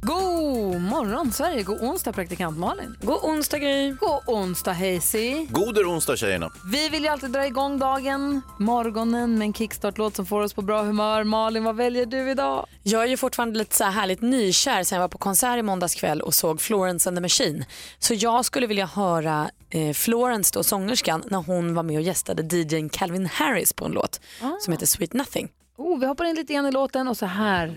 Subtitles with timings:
[0.00, 2.96] God morgon Sverige, god onsdag praktikant Malin.
[3.02, 3.90] God onsdag Gry.
[3.92, 5.46] God onsdag Hazy.
[5.50, 6.50] Goder onsdag tjejerna.
[6.72, 10.62] Vi vill ju alltid dra igång dagen, morgonen med en kickstart-låt som får oss på
[10.62, 11.24] bra humör.
[11.24, 12.66] Malin, vad väljer du idag?
[12.82, 15.62] Jag är ju fortfarande lite så här härligt nykär sen jag var på konsert i
[15.62, 17.64] måndags kväll och såg Florence and the Machine.
[17.98, 22.56] Så jag skulle vilja höra eh, Florence, då, sångerskan, när hon var med och gästade
[22.56, 24.20] DJn Calvin Harris på en låt
[24.60, 25.48] som heter Sweet Nothing.
[25.78, 27.76] Oh, vi hoppar in lite grann i låten och så här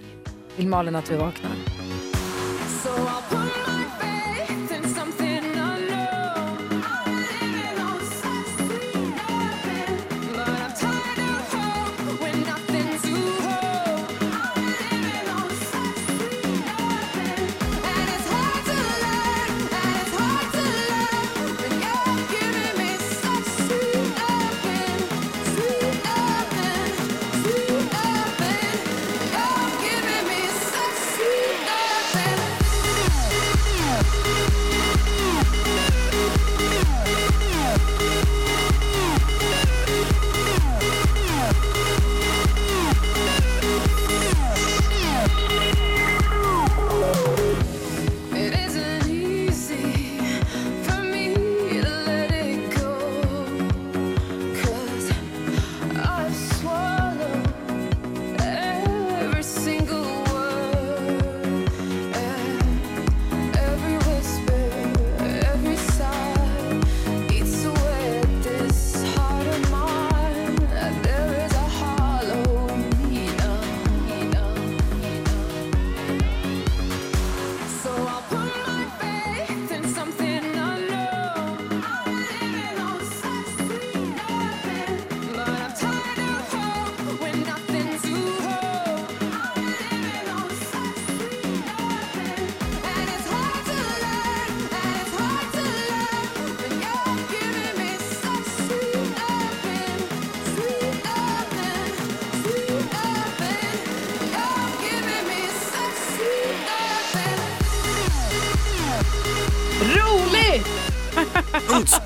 [0.56, 1.52] vill Malin att vi vaknar.
[2.86, 3.39] Roligt!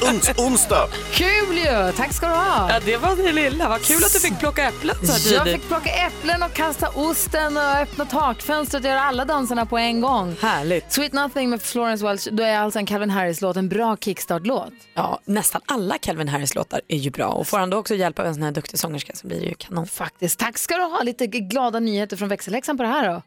[0.09, 0.87] Uns, onsdag!
[1.11, 1.91] Kul ju!
[1.97, 2.69] Tack ska du ha.
[2.71, 3.69] Ja, det var det lilla.
[3.69, 7.57] Vad kul att du fick plocka äpplen så Jag fick plocka äpplen och kasta osten
[7.57, 10.35] och öppna takfönstret och göra alla danserna på en gång.
[10.41, 10.93] Härligt.
[10.93, 14.73] Sweet Nothing med Florence Welch, då är alltså en Calvin Harris-låt en bra kickstart-låt.
[14.93, 18.25] Ja, nästan alla Calvin Harris-låtar är ju bra och får han då också hjälp av
[18.25, 19.87] en sån här duktig sångerska så blir det ju kanon.
[19.87, 20.39] Faktiskt.
[20.39, 21.01] Tack ska du ha.
[21.03, 23.21] Lite glada nyheter från växelhäxan på det här då.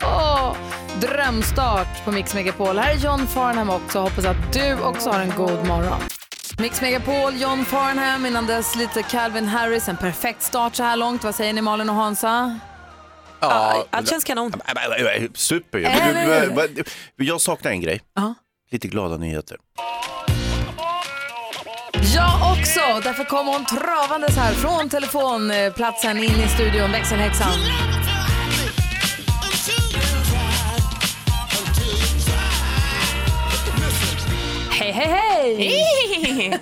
[0.00, 0.56] Ja.
[1.00, 2.78] Drömstart på Mix Megapol.
[2.78, 3.98] Här är John Farnham också.
[3.98, 5.73] Hoppas att du också har en god morgon.
[6.58, 9.88] Mix Megapol, John Farnham, innan dess lite Calvin Harris.
[9.88, 11.24] En perfekt start så här långt.
[11.24, 12.58] Vad säger ni Malin och Hansa?
[13.40, 14.52] Ja, Allt känns kanon.
[15.34, 15.84] Super ju.
[17.16, 18.00] Men- Jag saknar en grej.
[18.14, 18.34] Ja.
[18.70, 19.56] Lite glada nyheter.
[22.14, 22.80] Jag också!
[23.02, 27.52] Därför kommer hon travandes här från telefonplatsen in i studion, växelhäxan.
[34.78, 35.08] Hej, hej,
[35.56, 36.60] hej!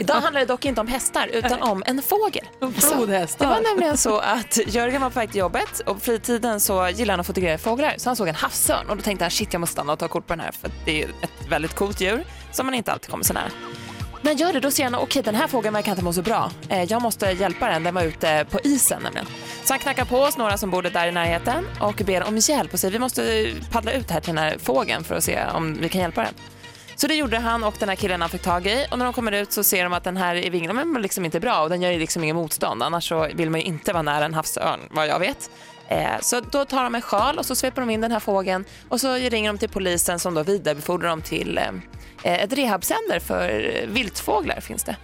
[0.00, 2.44] Idag handlar det dock inte om hästar utan om en fågel.
[2.60, 3.46] Det Flodhästar.
[3.46, 7.12] var nämligen så att Jörgen var på väg till jobbet och på fritiden så gillar
[7.12, 7.94] han att fotografera fåglar.
[7.96, 10.08] Så han såg en havsörn och då tänkte han shit jag måste stanna och ta
[10.08, 13.10] kort på den här för det är ett väldigt coolt djur som man inte alltid
[13.10, 13.50] kommer så nära.
[14.22, 16.22] När jag gör det då ser han okej den här fågeln verkar inte må så
[16.22, 16.50] bra.
[16.68, 19.26] Eh, Jag måste hjälpa den, den var ute på isen nämligen.
[19.64, 22.72] Så han knackar på oss några som bor där i närheten och ber om hjälp
[22.72, 25.78] och säger vi måste paddla ut här till den här fågeln för att se om
[25.80, 26.34] vi kan hjälpa den.
[27.00, 29.14] Så det gjorde han och den här killen han fick tag i och när de
[29.14, 31.68] kommer ut så ser de att den här i vingarna liksom inte är bra och
[31.68, 34.34] den gör ju liksom ingen motstånd annars så vill man ju inte vara nära en
[34.34, 35.50] havsörn vad jag vet.
[35.90, 38.64] Eh, så då tar de en sjal och så sveper de in den här fågeln
[38.88, 43.74] och så ringer de till polisen som då vidarebefordrar dem till eh, ett rehabcenter för
[43.86, 44.96] viltfåglar finns det.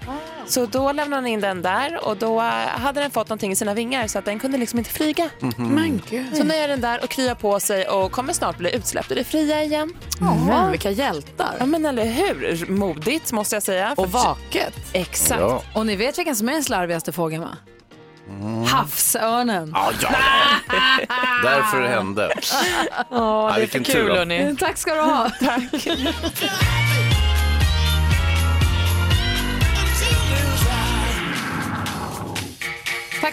[0.47, 3.75] Så då lämnade han in den där och då hade den fått någonting i sina
[3.75, 5.31] vingar så att den kunde liksom inte flyga.
[5.57, 6.37] Men gud.
[6.37, 9.15] Så nu är den där och kryar på sig och kommer snart bli utsläppt och
[9.15, 9.93] det är fria igen.
[10.21, 11.57] Men vilka hjältar.
[11.59, 13.95] Ja men eller hur, modigt måste jag säga.
[13.97, 14.75] Och vaket.
[14.93, 15.41] Exakt.
[15.41, 15.63] Ja.
[15.75, 17.57] Och ni vet vilken som är den slarvigaste fågeln va?
[18.69, 19.71] Havsörnen.
[19.75, 20.09] Ja, ja.
[21.43, 22.33] Därför det hände.
[23.11, 24.15] Ja, det är vilken för tur kul då.
[24.15, 24.57] hörni.
[24.61, 25.31] Tack ska du ha.
[25.41, 25.89] Tack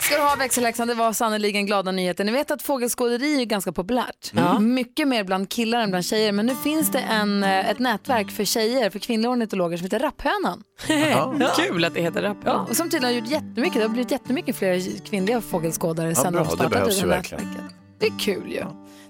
[0.01, 2.23] ska du ha växelhäxan, det var sannerligen glada nyheter.
[2.23, 4.33] Ni vet att fågelskåderi är ganska populärt.
[4.59, 6.31] Mycket mer bland killar än bland tjejer.
[6.31, 9.99] Men nu finns det en, eh, ett nätverk för tjejer, för kvinnliga ornitologer som heter
[9.99, 10.63] Rapphönan.
[11.55, 12.37] Kul att det heter rap.
[12.45, 13.73] Ja, och som tydligen har gjort jättemycket.
[13.73, 17.07] Det har blivit jättemycket fler kvinnliga fågelskådare sen bra, de det startade det ju här
[17.07, 17.43] verkligen.
[17.43, 17.75] nätverket.
[17.99, 18.63] Det är kul ju.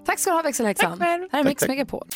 [0.05, 0.99] Tack ska du ha växelhäxan.
[0.99, 1.07] Tack.
[1.31, 2.07] Här är Mix Megapol.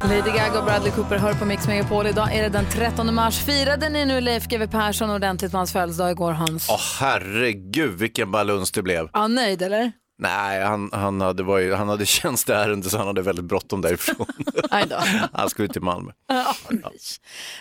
[0.00, 2.06] Lady Gaga och Bradley Cooper hör på Mix Megapol.
[2.06, 3.38] Idag är det den 13 mars.
[3.44, 6.68] Firade ni nu Leif GW Persson ordentligt på hans födelsedag igår Hans?
[6.70, 9.08] Åh herregud vilken baluns det blev.
[9.12, 9.92] Ja, nöjd eller?
[10.18, 14.26] Nej, han, han, hade, varit, han hade tjänsteärende så han hade väldigt bråttom därifrån.
[15.32, 16.12] Han skulle till Malmö.
[16.28, 16.82] Ja, nej.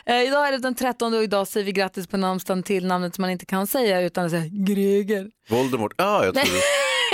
[0.05, 3.15] Eh, idag är det den 13 och idag säger vi grattis på namnsdagen till namnet
[3.15, 5.27] som man inte kan säga utan att säga Greger.
[5.49, 6.45] Voldemort, ja jag tror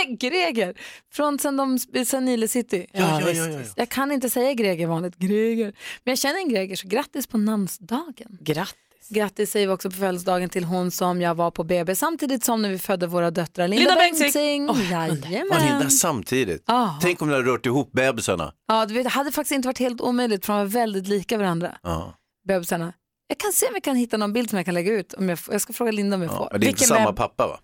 [0.19, 0.77] Greger,
[1.13, 2.85] från sen, de, sen Nile City.
[2.91, 3.59] Ja, ja, ja, ja, ja.
[3.75, 5.65] Jag kan inte säga Greger vanligt, Greger.
[6.03, 8.37] Men jag känner en Greger, så grattis på namnsdagen.
[8.41, 8.75] Grattis.
[9.09, 12.61] Grattis säger vi också på födelsedagen till hon som jag var på BB samtidigt som
[12.61, 13.67] när vi födde våra döttrar.
[13.67, 14.67] Linda, Linda Bengtzing.
[14.91, 15.79] Jajamän.
[15.79, 16.63] där samtidigt?
[16.67, 16.99] Ja.
[17.01, 18.53] Tänk om ni hade rört ihop bebisarna.
[18.67, 21.37] Ja, du vet, det hade faktiskt inte varit helt omöjligt för de var väldigt lika
[21.37, 22.13] varandra, Ja.
[22.47, 22.93] bebisarna.
[23.27, 25.13] Jag kan se om jag kan hitta någon bild som jag kan lägga ut.
[25.13, 26.37] Om jag, jag ska fråga Linda om jag Ja.
[26.37, 26.49] får.
[26.51, 27.59] Men det är inte Vilken samma beb- pappa va?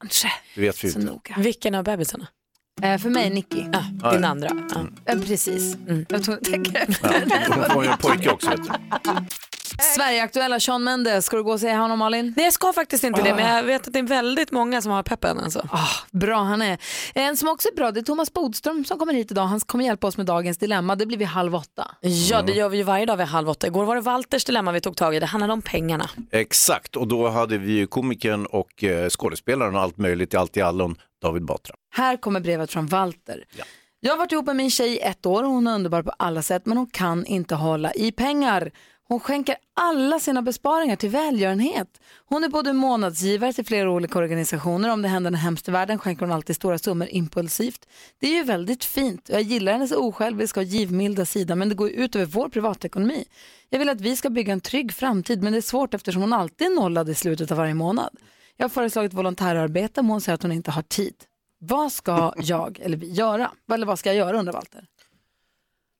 [0.00, 0.28] Kanske.
[0.54, 0.98] Det vet vi inte.
[1.00, 1.34] noga.
[1.38, 2.26] Vilken av bebisarna?
[2.82, 3.64] Eh, för mig Nicky.
[4.02, 4.48] Ah, din andra.
[4.74, 4.86] Ja.
[5.12, 5.74] Eh, precis.
[5.74, 6.06] Mm.
[6.08, 7.54] Jag tror, tänker Ja, efter.
[7.56, 8.70] hon får ju en pojke också vet du.
[9.78, 12.34] Sverigeaktuella Sean Mendes, ska du gå och säga honom Malin?
[12.36, 14.92] Nej jag ska faktiskt inte det men jag vet att det är väldigt många som
[14.92, 15.68] har peppen alltså.
[15.72, 16.78] Ah, bra han är.
[17.14, 19.46] En som också är bra det är Thomas Bodström som kommer hit idag.
[19.46, 20.96] Han kommer hjälpa oss med dagens dilemma.
[20.96, 21.90] Det blir vid halv åtta.
[22.00, 23.66] Ja det gör vi ju varje dag vid halv åtta.
[23.66, 25.20] Igår var det Walters dilemma vi tog tag i.
[25.20, 26.10] Det handlade om pengarna.
[26.30, 30.56] Exakt, och då hade vi ju komikern och eh, skådespelaren och allt möjligt i allt
[30.56, 31.74] i allon, David Batra.
[31.94, 33.44] Här kommer brevet från Walter.
[34.00, 36.12] Jag har varit ihop med min tjej i ett år och hon är underbar på
[36.18, 38.70] alla sätt men hon kan inte hålla i pengar.
[39.08, 42.00] Hon skänker alla sina besparingar till välgörenhet.
[42.26, 44.92] Hon är både månadsgivare till flera olika organisationer.
[44.92, 47.86] Om det händer något hemskt i världen skänker hon alltid stora summor impulsivt.
[48.20, 49.28] Det är ju väldigt fint.
[49.28, 53.24] Jag gillar hennes osjälviska och givmilda sida men det går ut över vår privatekonomi.
[53.70, 56.32] Jag vill att vi ska bygga en trygg framtid men det är svårt eftersom hon
[56.32, 58.16] alltid är nollad i slutet av varje månad.
[58.56, 61.14] Jag har föreslagit volontärarbete men hon säger att hon inte har tid.
[61.58, 63.50] Vad ska jag eller vi göra?
[63.72, 64.86] Eller vad ska jag göra undrar Walter?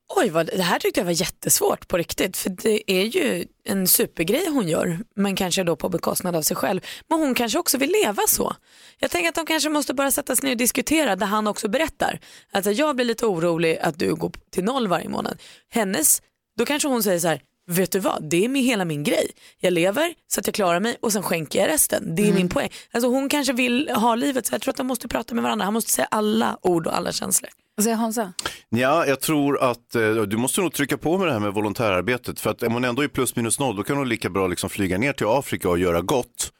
[0.08, 2.36] Oj, vad, det här tyckte jag var jättesvårt på riktigt.
[2.36, 6.56] För det är ju en supergrej hon gör, men kanske då på bekostnad av sig
[6.56, 6.80] själv.
[7.08, 8.56] Men hon kanske också vill leva så.
[8.98, 11.68] Jag tänker att de kanske måste bara sätta sig ner och diskutera där han också
[11.68, 12.20] berättar.
[12.52, 15.42] Alltså jag blir lite orolig att du går till noll varje månad.
[15.70, 16.22] Hennes,
[16.58, 19.30] då kanske hon säger så här, vet du vad, det är min, hela min grej.
[19.60, 22.14] Jag lever så att jag klarar mig och sen skänker jag resten.
[22.14, 22.68] Det är min poäng.
[22.92, 25.64] Alltså hon kanske vill ha livet så jag tror att de måste prata med varandra.
[25.64, 27.50] Han måste säga alla ord och alla känslor.
[27.76, 28.32] Vad säger Hansa?
[28.68, 32.40] Ja, jag tror att eh, du måste nog trycka på med det här med volontärarbetet.
[32.40, 34.70] För att om hon ändå är plus minus noll, då kan hon lika bra liksom
[34.70, 36.50] flyga ner till Afrika och göra gott.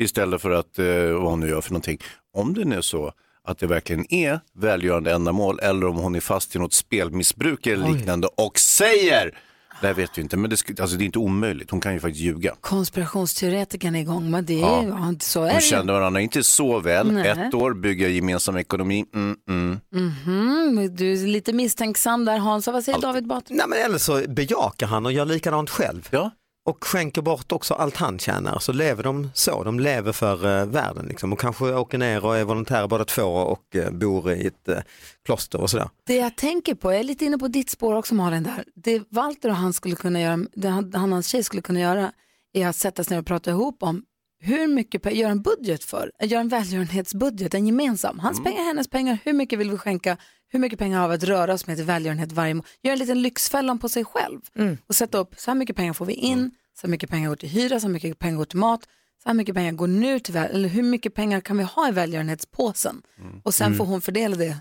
[0.00, 1.98] Istället för att, eh, vad hon nu gör för någonting.
[2.36, 3.12] Om det nu är så
[3.44, 7.88] att det verkligen är välgörande ändamål eller om hon är fast i något spelmissbruk eller
[7.88, 9.38] liknande och säger,
[9.82, 11.70] det här vet vi inte, men det, sk- alltså, det är inte omöjligt.
[11.70, 12.54] Hon kan ju faktiskt ljuga.
[12.60, 14.84] Konspirationsteoretikern är igång, men det är Ja.
[14.88, 15.14] ja.
[15.20, 15.60] så är De det ju.
[15.60, 17.12] kände varandra inte så väl.
[17.12, 17.28] Nej.
[17.28, 19.04] Ett år, bygga gemensam ekonomi.
[19.14, 19.80] Mm, mm.
[20.26, 22.72] Mm, du är lite misstänksam där Hansa.
[22.72, 23.54] Vad säger David Batra?
[23.56, 26.08] Nej men eller så bejakar han och gör likadant själv.
[26.10, 26.30] Ja.
[26.64, 28.58] Och skänker bort också allt han tjänar.
[28.58, 31.32] Så lever de så, de lever för eh, världen liksom.
[31.32, 34.78] Och kanske åker ner och är volontärer båda två och eh, bor i ett eh,
[35.24, 35.88] kloster och sådär.
[36.06, 38.64] Det jag tänker på, jag är lite inne på ditt spår också Malin där.
[38.74, 41.80] Det Walter och han skulle kunna göra, det han han och hans tjej skulle kunna
[41.80, 42.12] göra
[42.52, 44.02] är att sätta sig ner och prata ihop om
[44.42, 48.18] hur mycket, göra en budget för, göra en välgörenhetsbudget, en gemensam.
[48.18, 50.16] Hans pengar, hennes pengar, hur mycket vill vi skänka,
[50.48, 52.66] hur mycket pengar har vi att röra oss med till välgörenhet varje månad.
[52.82, 54.40] Göra en liten lyxfällan på sig själv
[54.86, 57.36] och sätta upp, så här mycket pengar får vi in, så här mycket pengar går
[57.36, 58.82] till hyra, så här mycket pengar går till mat,
[59.22, 61.88] så här mycket pengar går nu till väl, eller hur mycket pengar kan vi ha
[61.88, 63.02] i välgörenhetspåsen?
[63.42, 64.56] Och sen får hon fördela det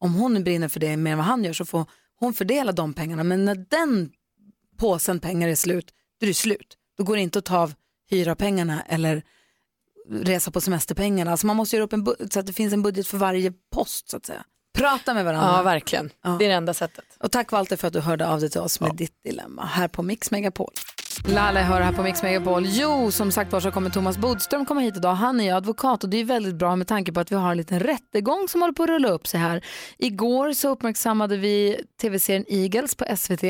[0.00, 1.86] om hon brinner för det mer än vad han gör så får
[2.18, 3.24] hon fördela de pengarna.
[3.24, 4.10] Men när den
[4.76, 6.76] påsen pengar är slut, då är det slut.
[6.98, 7.74] Då går det inte att ta av
[8.12, 9.22] hyra-pengarna eller
[10.10, 11.30] resa på semesterpengarna.
[11.30, 13.52] Alltså man måste göra upp en bu- så att det finns en budget för varje
[13.74, 14.44] post så att säga.
[14.78, 15.52] Prata med varandra.
[15.56, 16.10] Ja, verkligen.
[16.22, 16.36] Ja.
[16.38, 17.04] Det är det enda sättet.
[17.20, 19.88] Och tack Walter för att du hörde av dig till oss med ditt dilemma här
[19.88, 20.72] på Mix Megapol.
[21.28, 22.64] Lalle hör här på Mix Megapol.
[22.66, 25.14] Jo, som sagt var så kommer Thomas Bodström komma hit idag.
[25.14, 27.56] Han är advokat och det är väldigt bra med tanke på att vi har en
[27.56, 29.64] liten rättegång som håller på att rulla upp sig här.
[29.98, 33.40] Igår så uppmärksammade vi tv-serien Eagles på SVT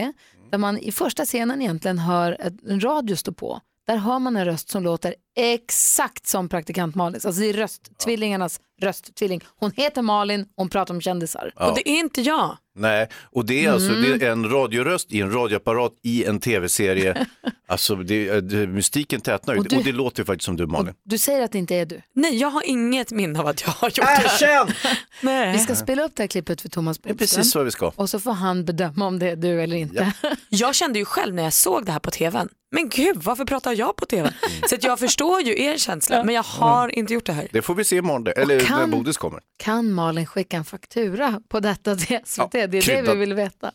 [0.50, 2.36] där man i första scenen egentligen hör
[2.68, 3.60] en radio stå på.
[3.86, 7.26] Där har man en röst som låter exakt som praktikant Malins.
[7.26, 9.40] Alltså det är rösttvillingarnas rösttvilling.
[9.58, 11.52] Hon heter Malin, hon pratar om kändisar.
[11.56, 11.68] Ja.
[11.70, 12.56] Och det är inte jag.
[12.74, 14.18] Nej, och det är alltså Mm.
[14.18, 17.26] det är en radioröst i en radioapparat i en tv-serie.
[17.68, 19.60] alltså det, det, mystiken tätnar ju.
[19.60, 20.94] Och Och, det låter ju faktiskt som du Malin.
[21.04, 22.02] Du säger att det inte är du.
[22.14, 24.02] Nej, jag har inget minne av att jag har gjort det.
[24.24, 24.74] Erkänn!
[25.20, 25.52] Nej.
[25.52, 27.38] Vi ska spela upp det här klippet för Thomas Det är Bodström.
[27.38, 27.92] precis så vi ska.
[27.96, 30.12] Och så får han bedöma om det är du eller inte.
[30.48, 33.72] Jag kände ju själv när jag såg det här på tvn, men gud varför pratar
[33.72, 34.32] jag på tv?
[34.68, 37.48] Så att jag förstår ju er känsla, men jag har inte gjort det här.
[37.52, 39.40] Det får vi se imorgon, eller kan- när Bodis kommer.
[39.56, 42.52] Kan Malin skicka en faktura på detta till SVT?
[42.52, 43.72] det är det vi vill veta.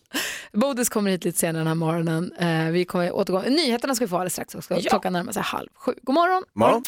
[0.53, 2.31] Bodis kommer hit lite senare den här morgonen.
[2.39, 3.39] Eh, vi kommer återgå.
[3.41, 4.75] Nyheterna ska vi få alldeles strax också.
[4.89, 5.93] Klockan närmar sig halv sju.
[6.03, 6.43] God morgon!
[6.55, 6.83] Morgon.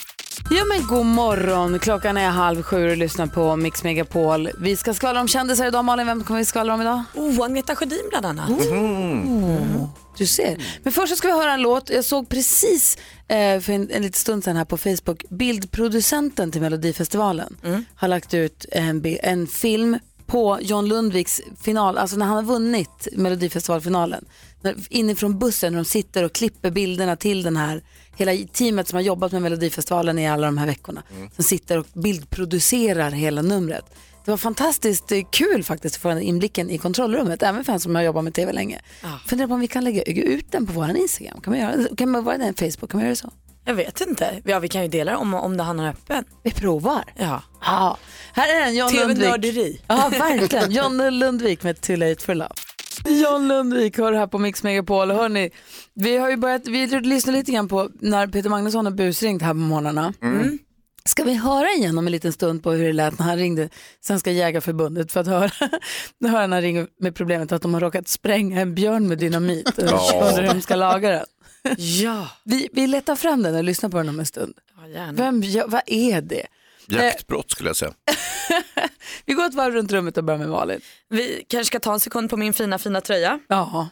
[0.51, 4.49] Ja men god morgon, klockan är halv sju och lyssnar på Mix Megapol.
[4.59, 5.85] Vi ska skvallra om kändisar idag.
[5.85, 7.03] Malin, vem kommer vi skvallra om idag?
[7.15, 8.49] Oh, Agneta Sjödin bland annat.
[10.17, 10.57] Du ser.
[10.83, 11.89] Men först så ska vi höra en låt.
[11.89, 16.61] Jag såg precis eh, för en, en liten stund sedan här på Facebook, bildproducenten till
[16.61, 17.57] Melodifestivalen
[17.95, 23.07] har lagt ut en, en film på John Lundviks final, alltså när han har vunnit
[23.13, 24.25] Melodifestivalfinalen.
[24.89, 27.81] Inifrån bussen när de sitter och klipper bilderna till den här,
[28.17, 31.03] hela teamet som har jobbat med Melodifestivalen i alla de här veckorna.
[31.35, 33.85] Som sitter och bildproducerar hela numret.
[34.25, 37.79] Det var fantastiskt eh, kul faktiskt att få den inblicken i kontrollrummet, även för en
[37.79, 38.79] som har jobbat med tv länge.
[39.27, 41.41] Funderar på om vi kan lägga ut den på vår Instagram.
[41.41, 41.95] Kan man göra det?
[41.95, 42.91] Kan man vara den Facebook?
[42.91, 43.31] Kan man göra så?
[43.65, 44.41] Jag vet inte.
[44.45, 46.23] Ja, vi kan ju dela det om, om det han öppen.
[46.43, 47.03] Vi provar.
[47.17, 47.43] Ja.
[47.61, 47.97] Ja.
[48.33, 49.17] Här är den, John Lundvik.
[49.17, 49.81] TV-nörderi.
[49.87, 50.71] Ja, verkligen.
[50.71, 52.49] John Lundvik med Too late for love.
[53.05, 55.11] John Lundvik hör här på Mix Megapol.
[55.11, 55.49] Hörrni,
[55.93, 59.53] vi har ju börjat, vi lyssnar lite grann på när Peter Magnusson har busringt här
[59.53, 60.13] på morgnarna.
[60.21, 60.59] Mm.
[61.05, 63.69] Ska vi höra igen om en liten stund på hur det lät när han ringde
[64.01, 68.07] Svenska Jägarförbundet för att höra, höra när han ringer med problemet att de har råkat
[68.07, 71.25] spränga en björn med dynamit och undrar hur de ska laga den.
[71.77, 74.53] Ja, Vi, vi letar fram den och lyssnar på den om en stund.
[74.81, 75.11] ja gärna.
[75.13, 76.45] Vem, ja, vad är det?
[76.91, 77.93] Jaktbrott skulle jag säga.
[79.25, 80.81] Vi går ett varv runt rummet och börjar med Malin.
[81.09, 83.39] Vi kanske ska ta en sekund på min fina fina tröja.
[83.47, 83.89] Ja.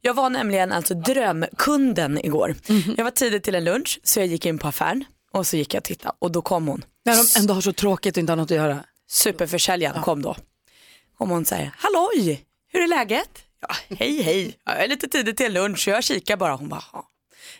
[0.00, 2.54] Jag var nämligen alltså drömkunden igår.
[2.96, 5.74] Jag var tidigt till en lunch så jag gick in på affären och så gick
[5.74, 6.84] jag och tittade och då kom hon.
[7.04, 8.84] När de ändå har så tråkigt och inte har något att göra.
[9.10, 10.36] Superförsäljaren kom då.
[11.18, 13.30] Och hon säger, halloj, hur är läget?
[13.60, 16.54] Ja, hej hej, Ja, jag är lite tidigt till lunch så jag kikar bara.
[16.54, 17.08] Hon bara, "Ja."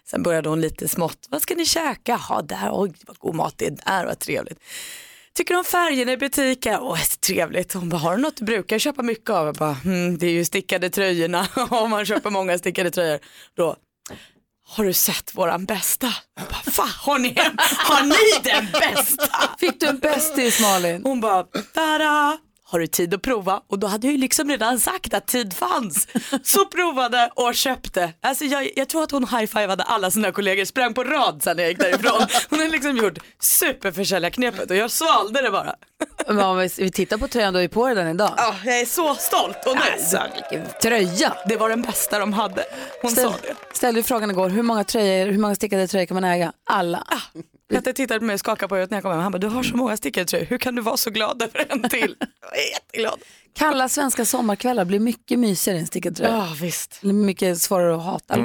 [0.04, 2.20] Sen började hon lite smått, vad ska ni käka?
[2.28, 4.58] Ja, där, oj vad god mat det är där, vad trevligt.
[5.34, 6.80] Tycker om färgerna i butiken?
[6.80, 7.72] Åh, så trevligt.
[7.72, 9.46] Hon bara, har du något du brukar köpa mycket av?
[9.46, 11.46] Jag bara, mm, det är ju stickade tröjorna.
[11.70, 13.18] Om man köper många stickade tröjor.
[13.56, 13.76] Då,
[14.66, 16.12] har du sett våran bästa?
[16.36, 19.56] Jag bara, Va, har, ni, har ni den bästa?
[19.58, 21.02] Fick du en bästis Malin?
[21.04, 21.42] Hon bara,
[21.74, 22.38] tada!
[22.70, 23.60] Har du tid att prova?
[23.68, 26.08] Och då hade jag ju liksom redan sagt att tid fanns.
[26.42, 28.12] Så provade och köpte.
[28.20, 31.62] Alltså jag, jag tror att hon high-fivade alla sina kollegor, sprang på rad sen när
[31.62, 32.26] jag gick därifrån.
[32.50, 35.74] Hon har liksom gjort superförsäljarknepet och jag svalde det bara.
[36.26, 38.34] Men om vi, tittar på tröjan, du har ju på dig den idag.
[38.36, 39.92] Ja, jag är så stolt och nöjd.
[39.92, 41.36] Alltså, vilken tröja!
[41.46, 42.64] Det var den bästa de hade.
[43.02, 43.76] Hon Ställ, sa det.
[43.76, 46.52] ställde ju frågan igår, hur många, tröjor, hur många stickade tröjor kan man äga?
[46.70, 47.06] Alla.
[47.70, 49.20] Petter tittade på mig och skakade på huvudet när jag kom hem.
[49.20, 51.66] Han bara, du har så många stickade tröjor, hur kan du vara så glad över
[51.68, 52.16] en till?
[52.40, 53.20] Jag är jätteglad.
[53.54, 56.30] Kalla svenska sommarkvällar blir mycket mysigare än stickad tröja.
[56.30, 57.02] Ja, visst.
[57.02, 58.36] Mycket svårare att hata.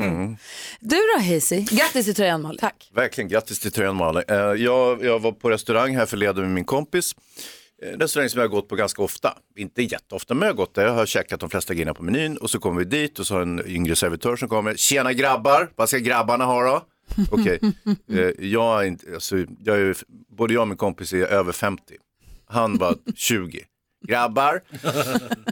[0.80, 2.58] Du då Hazy, grattis till tröjan Malin.
[2.60, 2.90] Tack.
[2.96, 4.24] Verkligen, grattis till tröjan Malin.
[4.28, 7.16] Eh, Jag, jag var på restaurang här förleden med min kompis.
[7.94, 9.38] En restaurang som jag har gått på ganska ofta.
[9.58, 10.86] Inte jätteofta, men jag har gått där.
[10.86, 13.34] Jag har käkat de flesta grejerna på menyn och så kommer vi dit och så
[13.34, 14.76] har en yngre servitör som kommer.
[14.76, 16.82] Tjena grabbar, vad ska grabbarna ha då?
[17.32, 17.60] Okej,
[18.10, 19.98] eh, jag är inte, alltså, jag är,
[20.38, 21.84] både jag och min kompis är över 50.
[22.48, 23.66] Han var 20.
[24.08, 24.62] Grabbar,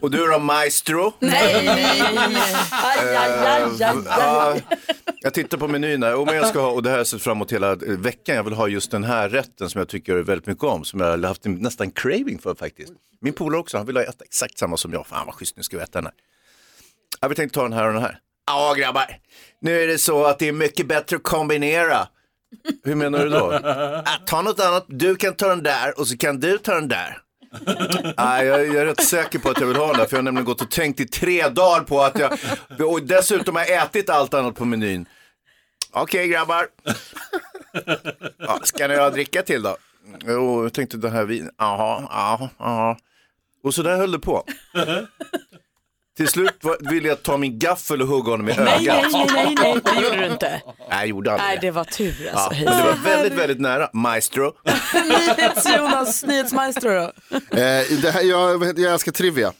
[0.02, 1.12] och du då maestro?
[1.20, 2.54] Nej, nej, nej.
[2.70, 4.56] Aj, aj, aj, aj, Ja,
[5.20, 7.22] jag tittar på menyn här, men jag ska ha, och det här har jag sett
[7.22, 8.36] fram emot hela eh, veckan.
[8.36, 11.06] Jag vill ha just den här rätten som jag tycker väldigt mycket om, som jag
[11.06, 12.92] har haft en, nästan craving för faktiskt.
[13.20, 15.06] Min polare också, han vill ha äta exakt samma som jag.
[15.06, 16.14] Fan vad schysst, nu ska vi äta den här.
[17.20, 18.18] Jag vill tänkte ta den här och den här.
[18.54, 19.06] Ja grabbar,
[19.60, 22.08] nu är det så att det är mycket bättre att kombinera.
[22.84, 23.60] Hur menar du då?
[24.04, 26.88] Ah, ta något annat, du kan ta den där och så kan du ta den
[26.88, 27.18] där.
[28.16, 30.18] Nej, jag, jag är rätt säker på att jag vill ha den där, för jag
[30.18, 32.32] har nämligen gått och tänkt i tre dagar på att jag,
[32.90, 35.06] och dessutom har jag ätit allt annat på menyn.
[35.92, 36.66] Okej grabbar.
[38.38, 39.76] Ja, ska ni ha dricka till då?
[40.26, 41.50] Jo, jag tänkte den här vin.
[41.58, 42.98] Jaha, ja, ja.
[43.64, 44.44] Och så där höll det på.
[46.16, 48.64] Till slut var- ville jag ta min gaffel och hugga honom i ögat.
[48.64, 50.48] Nej, nej, nej, nej, det gjorde du inte.
[50.48, 51.70] Nej, jag gjorde aldrig Nej, det.
[51.70, 52.64] var tur Ja, alltså.
[52.64, 53.90] men det var väldigt, väldigt nära.
[53.92, 54.52] Maestro.
[54.94, 57.00] Nyhets-Jonas, nyhetsmaestro då?
[57.36, 59.52] Eh, det här, jag, jag älskar trivia.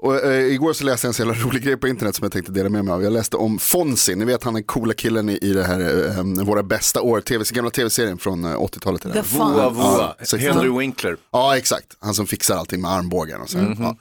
[0.00, 2.32] Och, eh, igår så läste jag en så jävla rolig grej på internet som jag
[2.32, 3.02] tänkte dela med mig av.
[3.04, 5.80] Jag läste om Fonzie, ni vet han den coola killen i, i det här
[6.18, 9.04] eh, Våra bästa år, TV, gamla tv-serien från eh, 80-talet.
[9.04, 9.14] är det.
[9.14, 9.54] The Fonz.
[9.56, 10.14] Voa, voa.
[10.32, 11.16] Ja, Henry Winkler.
[11.32, 11.86] Ja, exakt.
[12.00, 13.58] Han som fixar allting med armbågen och så.
[13.58, 13.76] här.
[13.80, 13.96] Ja.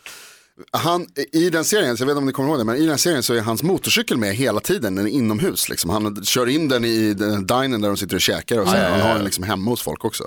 [0.71, 2.85] Han, I den serien, så jag vet inte om ni kommer ihåg det, men i
[2.85, 5.69] den serien så är hans motorcykel med hela tiden, den är inomhus.
[5.69, 5.89] Liksom.
[5.89, 8.75] Han kör in den i den dinern där de sitter och käkar och så.
[8.75, 10.23] Han har den liksom hemma hos folk också.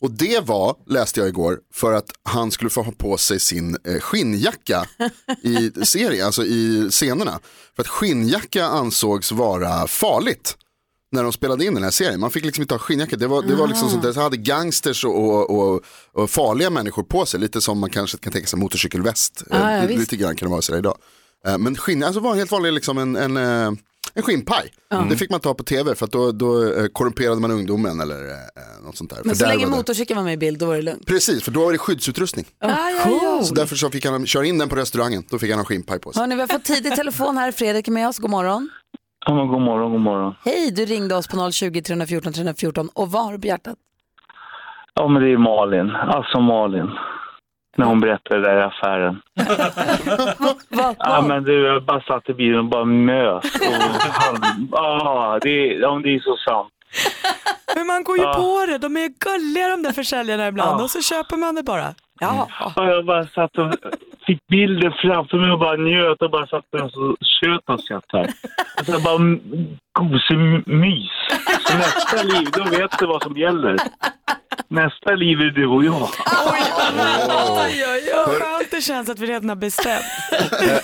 [0.00, 3.76] Och det var, läste jag igår, för att han skulle få ha på sig sin
[3.84, 4.86] eh, skinnjacka
[5.42, 7.40] i serien, alltså i scenerna.
[7.76, 10.56] För att skinnjacka ansågs vara farligt
[11.12, 12.20] när de spelade in den här serien.
[12.20, 13.16] Man fick liksom inte ha skinnjacka.
[13.16, 15.80] Det var, det var liksom sånt där, så hade gangsters och, och, och,
[16.12, 17.40] och farliga människor på sig.
[17.40, 19.42] Lite som man kanske kan tänka sig motorcykelväst.
[19.50, 20.00] Ah, ja, Eh, visst.
[20.00, 20.98] lite grann kan det vara sådär idag.
[21.46, 23.72] Eh, Men skinn, alltså var helt vanlig liksom en, en, eh,
[24.14, 24.72] en skinnpaj.
[25.10, 28.84] Det fick man ta på tv för att då, då korrumperade man ungdomen eller eh,
[28.84, 29.20] något sånt där.
[29.24, 31.06] Men så länge motorcykeln var med i bild då var det lugnt.
[31.06, 32.46] Precis, för då var det skyddsutrustning.
[32.60, 33.42] Ah, ja, ja.
[33.44, 35.24] Så därför så fick han köra in den på restaurangen.
[35.30, 36.20] Då fick han ha skinnpaj på sig.
[36.20, 37.52] Hörni, vi har fått tidig telefon här.
[37.52, 38.18] Fredrik är med oss.
[38.18, 38.70] God morgon.
[39.26, 40.34] Ja, men god morgon, god morgon.
[40.44, 43.74] Hej, du ringde oss på 020 314 314 och vad har du på hjärtat?
[44.94, 45.90] Ja, men det är Malin.
[45.90, 46.90] Alltså Malin.
[47.76, 49.22] När hon berättade det där i affären.
[50.68, 50.96] Vad?
[50.98, 53.44] Ja, men du, jag bara satt i bilen och bara mös.
[53.44, 56.72] Och han, ja, det, är- ja, det är så sant.
[57.76, 58.34] Men man går ju Ja.
[58.34, 60.84] på det, de är gulliga de där försäljarna ibland Ja.
[60.84, 61.94] och så köper man det bara.
[62.22, 62.48] Ja.
[62.76, 63.74] Ja, jag bara satt och
[64.26, 67.80] fick bilden framför mig och bara njöt och bara satt där och så tjöt och
[67.80, 68.30] skratt här.
[68.76, 69.40] Alltså bara m-
[69.98, 71.10] gosig m- mys.
[71.68, 73.76] Så nästa liv, då vet du vad som gäller.
[74.68, 76.02] Nästa liv är du och jag.
[76.02, 78.40] Oj, oj, oj.
[78.40, 80.04] Skönt det känns att vi redan har bestämt.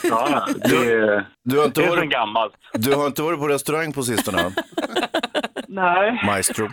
[0.02, 2.52] Ja, det, är- Du har inte det är varit, gammalt.
[2.73, 4.50] du har inte varit på restaurang på sistone?
[5.68, 6.68] Nej, Maestro.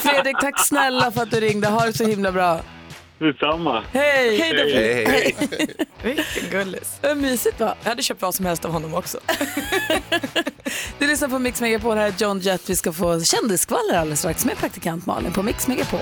[0.00, 1.68] Fredrik, tack snälla för att du ringde.
[1.68, 2.58] Ha det så himla bra.
[3.24, 3.84] Detsamma.
[3.92, 4.38] Hej!
[4.38, 4.62] Hej då.
[4.62, 5.36] Hej, hej.
[6.02, 6.98] Vilken gullis.
[7.02, 7.74] Vad mysigt va?
[7.82, 9.18] Jag hade köpt vad som helst av honom också.
[10.98, 11.96] Du lyssnar på Mix Megapol.
[11.96, 12.70] Här är John Jett.
[12.70, 16.00] Vi ska få kändisskvaller alldeles strax med praktikant Malin på Mix Megapol.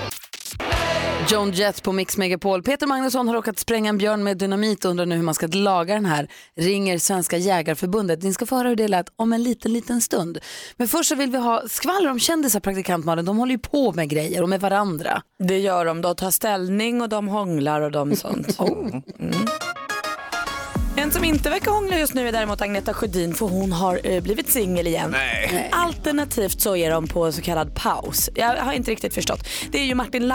[1.27, 2.63] John Jett på Mix Megapol.
[2.63, 5.47] Peter Magnusson har råkat spränga en björn med dynamit och undrar nu hur man ska
[5.47, 6.27] laga den här.
[6.55, 8.23] Ringer Svenska Jägarförbundet.
[8.23, 10.37] Ni ska få höra hur det lät om en liten, liten stund.
[10.77, 13.25] Men först så vill vi ha skvaller om kändisar, praktikant Malin.
[13.25, 15.21] De håller ju på med grejer och med varandra.
[15.39, 16.01] Det gör de.
[16.01, 18.57] De tar ställning och de hånglar och de sånt.
[19.19, 19.35] Mm.
[20.97, 24.23] En som inte verkar hångla just nu är däremot Agneta Sjödin för hon har eh,
[24.23, 25.15] blivit singel igen.
[25.71, 28.29] Alternativt så är de på så kallad paus.
[28.35, 29.47] Jag har inte riktigt förstått.
[29.71, 30.27] Det är ju Martin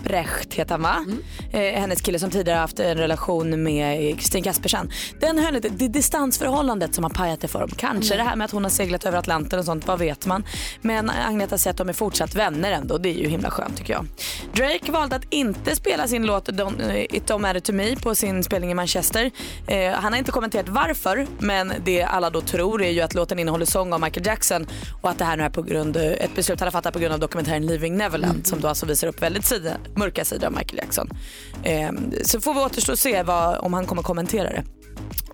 [0.00, 1.04] Lamprecht heter han va?
[1.52, 4.90] Eh, hennes kille som tidigare haft en relation med Kristin Kaspersen.
[5.20, 7.70] Den inte, det distansförhållandet som har pajat det för dem.
[7.76, 10.44] Kanske det här med att hon har seglat över Atlanten och sånt, vad vet man.
[10.80, 12.98] Men Agneta säger att de är fortsatt vänner ändå.
[12.98, 14.06] Det är ju himla skönt tycker jag.
[14.52, 18.14] Drake valde att inte spela sin låt Don't, eh, It Don't Matter To Me på
[18.14, 19.30] sin spelning i Manchester.
[19.66, 23.38] Eh, han har inte kommenterat varför men det alla då tror är ju att låten
[23.38, 24.66] innehåller sång av Michael Jackson
[25.02, 27.14] och att det här nu är på grund, ett beslut han har fattat på grund
[27.14, 29.44] av dokumentären Leaving Neverland som då alltså visar upp väldigt
[29.96, 31.08] mörka sidor av Michael Jackson.
[31.62, 31.90] Eh,
[32.22, 34.64] så får vi återstå och se vad, om han kommer kommentera det.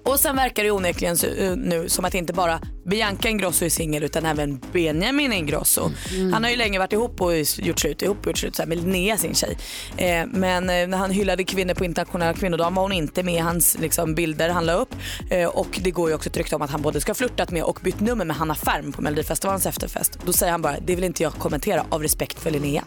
[0.07, 4.03] Och sen verkar det onekligen eh, nu som att inte bara Bianca Ingrosso är singel
[4.03, 5.91] utan även Benjamin Ingrosso.
[6.33, 9.17] Han har ju länge varit ihop och gjort slut, ihop och gjort slut med Linnea
[9.17, 9.59] sin tjej.
[9.97, 13.79] Eh, men när han hyllade kvinnor på internationella kvinnodagen var hon inte med i hans
[13.81, 14.95] liksom, bilder han la upp.
[15.31, 17.51] Eh, och det går ju också ett rykte om att han både ska ha flörtat
[17.51, 20.19] med och bytt nummer med Hanna Färm på Melodifestivalens efterfest.
[20.27, 22.85] Då säger han bara, det vill inte jag kommentera av respekt för Linnea.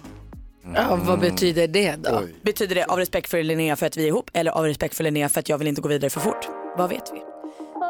[0.75, 2.21] Ja, vad betyder det då?
[2.41, 5.03] Betyder det av respekt för Linnea för att vi är ihop eller av respekt för
[5.03, 6.47] Linnea för att jag vill inte gå vidare för fort?
[6.77, 7.21] Vad vet vi?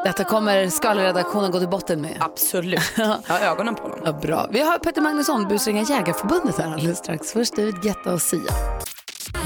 [0.04, 2.16] Detta kommer skvallerredaktionen gå till botten med.
[2.20, 2.80] Absolut.
[2.96, 3.98] Jag har ögonen på honom.
[4.04, 4.48] Ja, bra.
[4.52, 7.32] Vi har Peter Magnusson, busringa Jägarförbundet här alldeles strax.
[7.32, 8.52] Först David Guetta och Sia.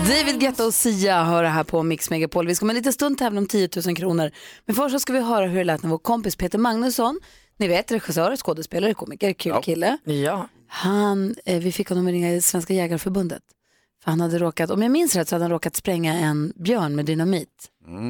[0.08, 2.46] David Guetta och Sia hör det här på Mix Megapol.
[2.46, 4.30] Vi ska om en liten stund tävla om 10 000 kronor.
[4.66, 7.20] Men först så ska vi höra hur det lät när vår kompis Peter Magnusson,
[7.56, 9.98] ni vet regissör, skådespelare, komiker, kul kille.
[10.04, 10.48] Ja.
[10.76, 13.42] Han, eh, vi fick honom att ringa i Svenska Jägarförbundet.
[14.04, 16.96] För han hade råkat, om jag minns rätt så hade han råkat spränga en björn
[16.96, 17.48] med dynamit.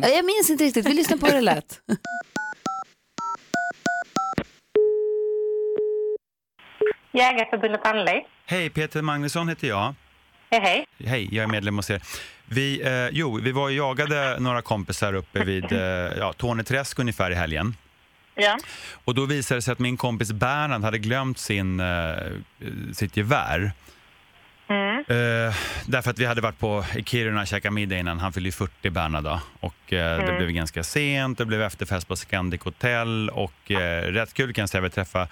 [0.02, 1.80] Ja, Jag minns inte riktigt, vi lyssnar på hur det lät.
[7.12, 8.22] Jägarförbundet Anley.
[8.46, 9.94] Hej, Peter Magnusson heter jag.
[10.50, 10.86] Hej, hej.
[11.04, 12.02] Hej, jag är medlem hos er.
[12.46, 15.78] Vi, eh, jo, vi var och jagade några kompisar uppe vid eh,
[16.18, 17.76] ja, Torneträsk ungefär i helgen.
[18.34, 18.58] Ja.
[19.04, 22.14] Och då visade det sig att min kompis Bernhard hade glömt sin, eh,
[22.92, 23.72] sitt gevär.
[24.68, 24.98] Mm.
[24.98, 25.54] Eh,
[25.86, 28.18] därför att vi hade varit på i Kiruna och käkat middag innan.
[28.20, 29.40] Han fyllde ju 40 Bernhard då.
[29.60, 30.36] Och eh, det Mm.
[30.36, 31.38] blev ganska sent.
[31.38, 33.30] Det blev efterfest på Scandic Hotel.
[33.30, 34.80] Och eh, rätt kul kan jag säga.
[34.82, 35.28] Vi träffade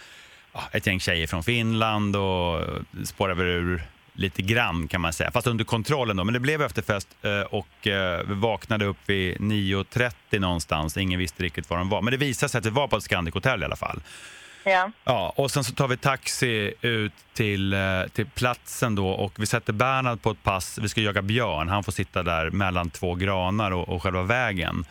[0.53, 2.61] ja, ett gäng tjejer från Finland och
[3.05, 3.83] spårade ur
[4.13, 6.25] lite grann kan man säga, fast under kontrollen då.
[6.25, 10.97] Men det blev efterfest eh, och eh, vi vaknade upp vid 9.30 någonstans.
[10.97, 12.03] Ingen visste riktigt var de var.
[12.03, 14.03] Men det visade sig att vi var på ett Scandic Hotel i alla fall.
[14.65, 14.91] Ja.
[15.05, 17.81] Ja, och sen så tar vi taxi ut till, eh,
[18.13, 20.79] till platsen då och vi sätter Bernhard på ett pass.
[20.83, 21.69] Vi ska jaga björn.
[21.69, 24.85] Han får sitta där mellan två granar och, och själva vägen.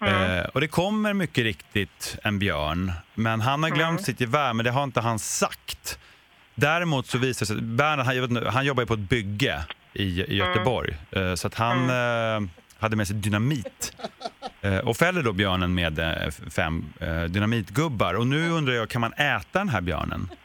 [0.00, 4.64] Eh, och det kommer mycket riktigt en björn, men han har glömt sitt gevär, men
[4.64, 5.98] det har inte han sagt.
[6.60, 10.22] Däremot så visar det sig, Bernhard han, vet han jobbar ju på ett bygge i,
[10.22, 12.40] i Göteborg, eh, så att han eh,
[12.78, 13.92] hade med sig dynamit.
[14.60, 18.14] Eh, och fäller då björnen med eh, fem eh, dynamitgubbar.
[18.14, 20.28] Och nu undrar jag, kan man äta den här björnen?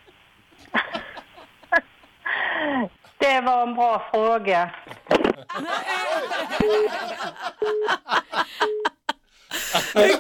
[3.18, 4.70] Det var en bra fråga.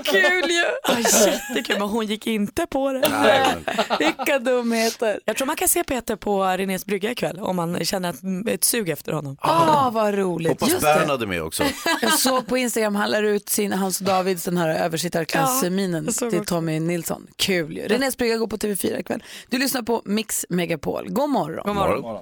[0.03, 0.63] Kul ju!
[0.87, 3.09] Ja, jättekul, men hon gick inte på det.
[3.09, 3.55] Nej,
[3.99, 5.19] Vilka dumheter.
[5.25, 8.63] Jag tror man kan se Peter på Renés brygga ikväll om man känner ett, ett
[8.63, 9.37] sug efter honom.
[9.39, 10.49] Ah, vad roligt.
[10.51, 10.93] Hoppas Just det.
[10.99, 11.63] Bernhard är med också.
[12.01, 16.29] Jag såg på Instagram, han lär ut sin Hans och Davids den här översittarklassminen såg
[16.29, 16.45] till.
[16.45, 17.27] Tommy Nilsson.
[17.35, 17.87] Kul ju.
[17.87, 19.23] Renés brygga går på TV4 ikväll.
[19.49, 21.09] Du lyssnar på Mix Megapol.
[21.09, 21.63] God morgon.
[21.65, 22.21] God morgon.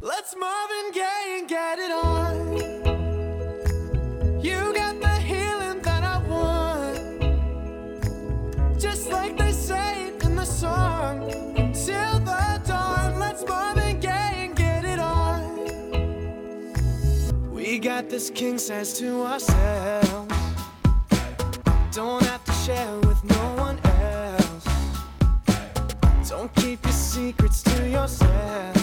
[0.00, 3.00] Let's Marvin Gaye and get it on.
[4.44, 4.72] You
[17.70, 20.34] We got this king size to ourselves.
[21.92, 24.66] Don't have to share with no one else.
[26.28, 28.74] Don't keep your secrets to yourself.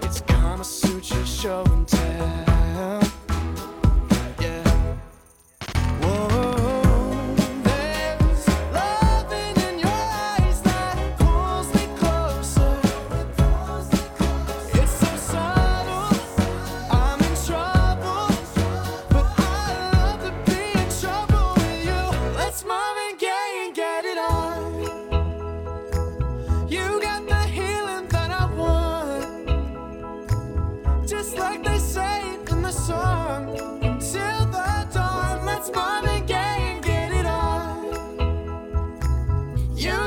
[0.00, 2.49] It's Kama Sutra show and tell.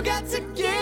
[0.04, 0.72] Got to give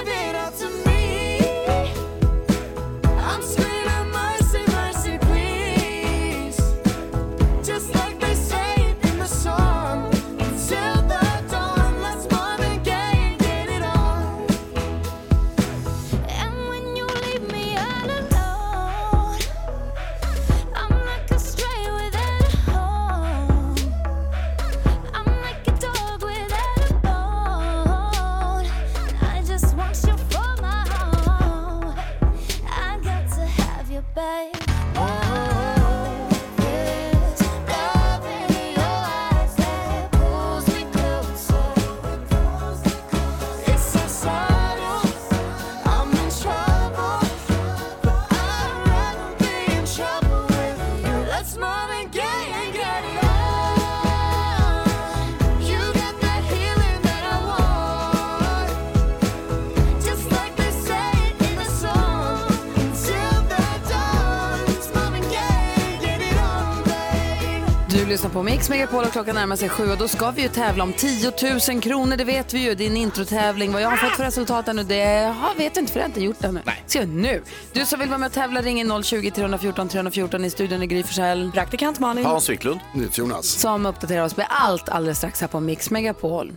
[68.31, 70.93] på Mix Megapol och klockan närmar sig sju och då ska vi ju tävla om
[70.93, 71.31] 10
[71.69, 72.75] 000 kronor, det vet vi ju.
[72.75, 73.71] Det är en introtävling.
[73.71, 76.21] Vad jag har fått för resultat ännu, det har, vet inte för jag har inte
[76.21, 76.61] gjort det ännu.
[76.87, 77.43] Ska jag nu?
[77.73, 80.87] Du som vill vara med och tävla, ring in 020 314 314 i studion i
[80.87, 81.51] Gry Forssell.
[81.53, 82.25] Praktikant Malin.
[82.25, 82.79] Hans Wiklund.
[83.13, 83.45] Jonas.
[83.47, 86.53] Som uppdaterar oss med allt alldeles strax här på Mix Megapol.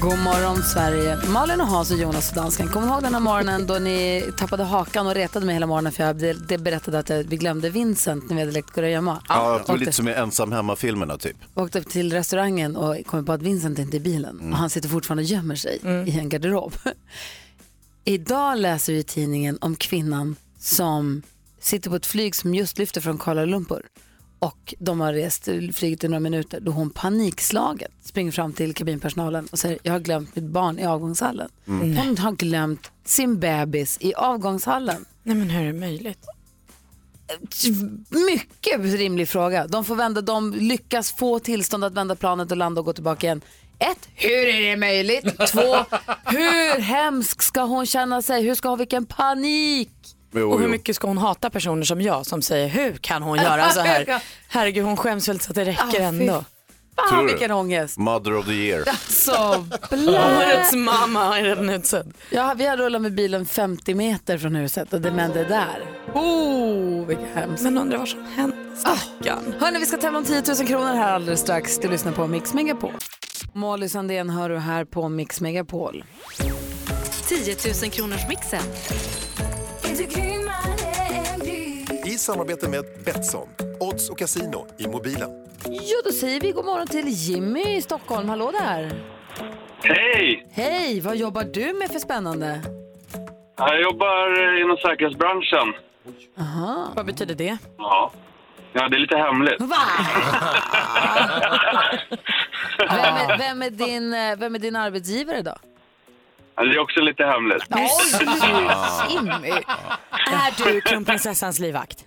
[0.00, 1.16] God morgon Sverige.
[1.28, 2.68] Malin och Hans och Jonas och dansken.
[2.68, 5.92] Kommer ni ihåg den här morgonen då ni tappade hakan och retade mig hela morgonen
[5.92, 6.16] för jag
[6.48, 9.22] det- berättade att vi glömde Vincent när vi hade lekt kurragömma?
[9.28, 11.36] Ja, det var lite som i ensam hemma-filmerna typ.
[11.54, 14.88] åkte till restaurangen och kom på att Vincent inte är i bilen och han sitter
[14.88, 16.72] fortfarande och gömmer sig i en garderob.
[18.04, 21.22] Idag läser vi i tidningen om kvinnan som
[21.60, 23.82] sitter på ett flyg som just lyfter från Kuala Lumpur
[24.40, 29.48] och de har rest flyget i några minuter då hon panikslaget springer fram till kabinpersonalen
[29.52, 31.50] och säger jag har glömt mitt barn i avgångshallen.
[31.68, 31.96] Mm.
[31.96, 35.04] Hon har glömt sin bebis i avgångshallen.
[35.22, 36.26] Nej men hur är det möjligt?
[38.08, 39.66] Mycket rimlig fråga.
[39.66, 43.26] De får vända, de lyckas få tillstånd att vända planet och landa och gå tillbaka
[43.26, 43.40] igen.
[43.78, 45.38] Ett, hur är det möjligt?
[45.52, 45.76] Två,
[46.24, 48.42] hur hemsk ska hon känna sig?
[48.42, 49.90] Hur ska hon, vilken panik?
[50.32, 50.70] Jo, Och hur jo.
[50.70, 54.22] mycket ska hon hata personer som jag som säger hur kan hon göra så här?
[54.48, 56.44] Herregud hon skäms väl så att det räcker Ah, ändå.
[57.08, 57.32] Tror Fan du?
[57.32, 57.98] vilken ångest.
[57.98, 58.84] Mother of the year.
[59.08, 60.36] Så blä.
[60.36, 62.12] Årets mamma är redan utsedd.
[62.30, 65.82] Ja, vi har rullat med bilen 50 meter från huset och det men det där.
[66.14, 67.62] Oh, vilket hemskt.
[67.62, 69.54] Men undrar vad som hänt stackarn.
[69.60, 71.78] Hörni, vi ska tävla om 10 000 kronor här alldeles strax.
[71.78, 72.92] Du lyssnar på Mix Megapol.
[73.52, 76.04] Molly Sandén hör du här på Mix Megapol.
[77.28, 78.62] 10 000 kronors mixen.
[82.06, 83.48] I samarbete med Betsson,
[83.80, 85.30] odds och casino i mobilen.
[85.64, 88.28] Jo, då säger vi god morgon till Jimmy i Stockholm.
[88.28, 88.92] Hallå där!
[89.82, 90.46] Hej!
[90.52, 92.60] Hej, vad jobbar du med för spännande?
[93.56, 95.72] Jag jobbar inom säkerhetsbranschen.
[96.38, 96.92] Aha.
[96.96, 97.58] Vad betyder det?
[97.78, 98.12] Ja.
[98.72, 99.60] Ja, det är lite hemligt.
[102.78, 105.54] Vem är, vem, är din, eh, vem är din arbetsgivare då?
[106.60, 107.64] Ja, Det är också lite hemligt.
[109.10, 109.50] Jimmy!
[110.32, 112.04] Är du kronprinsessans livvakt?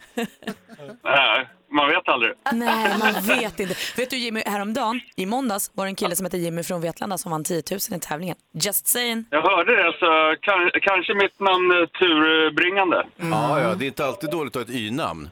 [1.03, 2.33] Nej, man vet aldrig.
[2.51, 3.75] Nej, man vet inte.
[3.97, 7.17] Vet du Jimmy, häromdagen, i måndags var det en kille som hette Jimmy från Vetlanda
[7.17, 8.35] som vann 10 000 i tävlingen.
[8.53, 9.25] Just saying.
[9.29, 13.03] Jag hörde det, så kan, kanske mitt namn är turbringande.
[13.17, 15.29] Ja, ja, det är inte alltid dåligt att ha ett y-namn.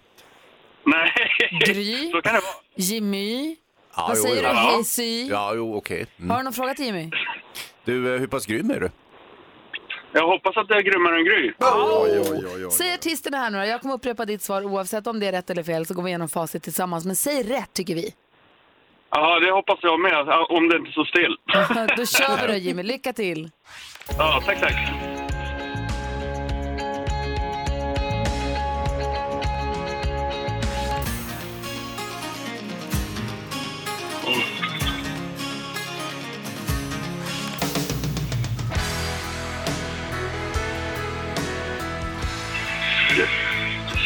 [0.86, 1.12] Nej,
[1.66, 2.54] Gry, så kan det vara.
[2.76, 3.56] Jimmy.
[3.96, 4.42] Ja, Vad jo, säger jo.
[4.42, 4.48] du?
[4.48, 4.54] Ja.
[4.76, 5.28] Hej Sy.
[5.30, 6.06] Ja, jo, okej.
[6.20, 6.38] Har Mm.
[6.38, 7.10] du någon fråga till Jimmy?
[7.86, 8.90] Du, eh, hur pass grym är du?
[10.14, 11.54] Jag hoppas att det är grymmare än Gry.
[12.72, 13.66] Säg artisterna här nu då.
[13.66, 16.10] Jag kommer upprepa ditt svar oavsett om det är rätt eller fel så går vi
[16.10, 17.06] igenom facit tillsammans.
[17.06, 18.14] Men säg rätt tycker vi.
[19.10, 21.38] Ja, det hoppas jag med, om det inte står still.
[21.98, 22.84] då kör vi då Jimmy.
[22.84, 23.50] Lycka till.
[24.18, 25.21] Ja, tack, tack.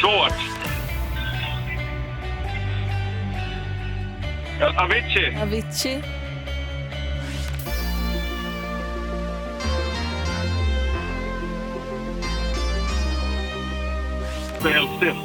[0.05, 0.33] Svårt.
[4.77, 5.37] Avicii.
[5.41, 6.03] Avicii.
[14.63, 15.15] Det är helt still.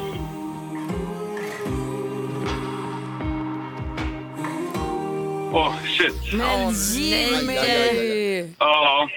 [5.53, 6.33] Åh, shit.
[6.33, 8.53] Men Jimmy!
[8.59, 9.09] Ja.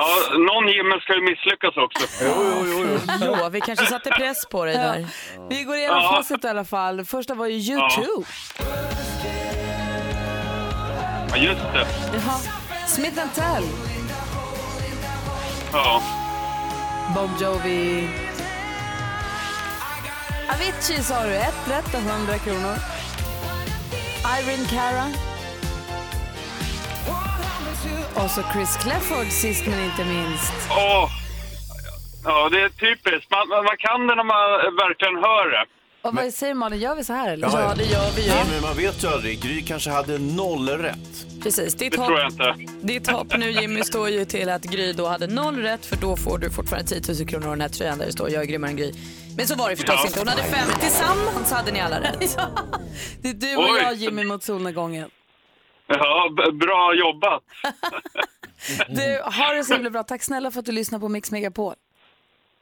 [0.00, 2.04] Ja, någon Jimmy ska ju misslyckas också.
[3.20, 5.06] Jo, vi kanske satte press på dig där.
[5.50, 6.16] Vi går igenom Ja.
[6.16, 7.04] facit i alla fall.
[7.04, 8.24] Första var ju U2.
[11.30, 11.86] Ja, just det.
[12.14, 12.38] Jaha.
[12.86, 13.64] Smith Tell.
[15.72, 16.02] Ja.
[17.14, 18.08] Bon Jovi.
[20.54, 21.34] Avicii sa du.
[21.34, 22.74] Ett rätt och 100 kronor.
[24.40, 25.04] Irene Cara.
[28.14, 30.52] Och så Chris Clefford sist men inte minst.
[30.70, 31.10] Åh.
[32.24, 33.30] Ja, det är typiskt.
[33.30, 35.64] Man, man kan det när man verkligen hör det.
[36.02, 37.48] Och vad säger Malin, gör vi så här eller?
[37.52, 38.28] Ja, det gör vi ju.
[38.28, 39.40] Nej, men man vet ju aldrig.
[39.42, 40.96] Gry kanske hade noll rätt.
[41.42, 42.54] Precis, ditt Det hopp, tror jag inte.
[42.82, 46.16] ditt hopp nu Jimmy står ju till att Gry då hade noll rätt för då
[46.16, 48.46] får du fortfarande 10 000 kronor och den här tröjan där det står jag är
[48.46, 48.92] grymmare än Gry.
[49.36, 50.06] Men så var det förstås Ja.
[50.06, 50.68] inte, hon hade fem.
[50.80, 52.36] Tillsammans hade ni alla rätt.
[53.22, 53.80] Det är du och Oj.
[53.82, 55.10] jag Jimmy mot solnedgången.
[55.90, 57.42] Ja, bra jobbat.
[58.88, 60.02] Du, har det så himla bra.
[60.02, 61.74] Tack snälla för att du lyssnar på Mix Megapol.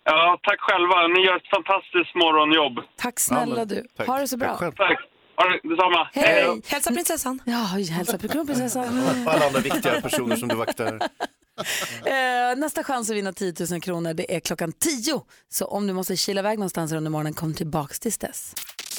[0.04, 1.06] Ja, tack själva.
[1.06, 2.80] Ni gör ett fantastiskt morgonjobb.
[2.96, 3.86] Tack snälla du.
[4.06, 4.56] Ha det så bra.
[4.56, 4.98] Tack.
[5.36, 6.08] Ha det detsamma.
[6.12, 6.62] Hej!
[6.66, 7.42] Hälsa prinsessan.
[7.44, 8.16] Ja, hälsa.
[8.16, 8.84] Och
[9.26, 10.98] alla andra viktiga personer som du vaktar.
[12.04, 15.22] Eh, nästa chans att vinna 10 000 kronor det är klockan 10.
[15.48, 18.54] Så om du måste kila iväg någonstans under morgonen, kom tillbaks tills dess.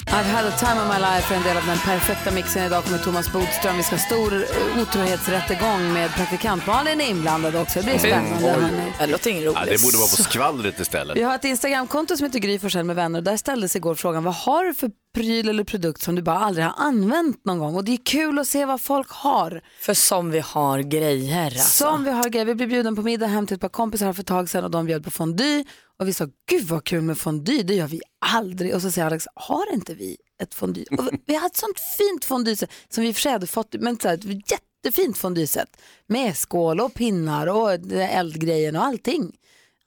[0.06, 2.64] I've had a time of my life för en del av den perfekta mixen.
[2.66, 3.76] Idag kommer Thomas Bodström.
[3.76, 7.78] Vi ska ha stor eh, otrohetsrättegång med praktikant Malin är inblandad också.
[7.78, 8.50] Det blir spännande.
[8.50, 8.92] hörni.
[8.98, 9.58] Det låter inget roligt.
[9.58, 11.16] Ja, det borde vara på skvallret istället.
[11.16, 13.20] Vi har ett Instagramkonto som heter Gry Forssell med vänner.
[13.20, 16.64] Där ställdes igår frågan vad har du för pryl eller produkt som du bara aldrig
[16.64, 17.74] har använt någon gång?
[17.76, 19.60] Och det är kul att se vad folk har.
[19.80, 21.84] För som vi har grejer alltså.
[21.84, 22.46] Som vi har grejer.
[22.46, 24.64] Vi blev bjuden på middag hem till ett par kompisar här för ett tag sedan
[24.64, 25.64] och de bjöd på fondue.
[26.00, 28.74] Och vi sa, gud vad kul med fondue, det gör vi aldrig.
[28.74, 30.84] Och så säger Alex, har inte vi ett fondue?
[30.98, 33.74] Och vi hade ett sånt fint fondueset som vi i och för sig hade fått,
[33.80, 35.76] men så här, ett jättefint fonduset.
[36.06, 39.20] Med skål och pinnar och eldgrejen och allting.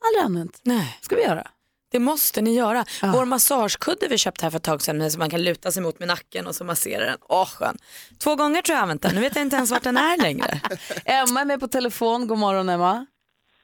[0.05, 0.59] Aldrig använt.
[0.63, 0.97] Nej.
[1.01, 1.47] Ska vi göra?
[1.91, 2.85] Det måste ni göra.
[3.01, 5.99] Vår massagekudde vi köpte här för ett tag sedan som man kan luta sig mot
[5.99, 7.17] med nacken och så massera den.
[7.21, 7.77] Åh skön.
[8.17, 9.15] Två gånger tror jag använt den.
[9.15, 10.61] Nu vet jag inte ens vart den är längre.
[11.05, 12.27] Emma är med på telefon.
[12.27, 13.05] God morgon Emma.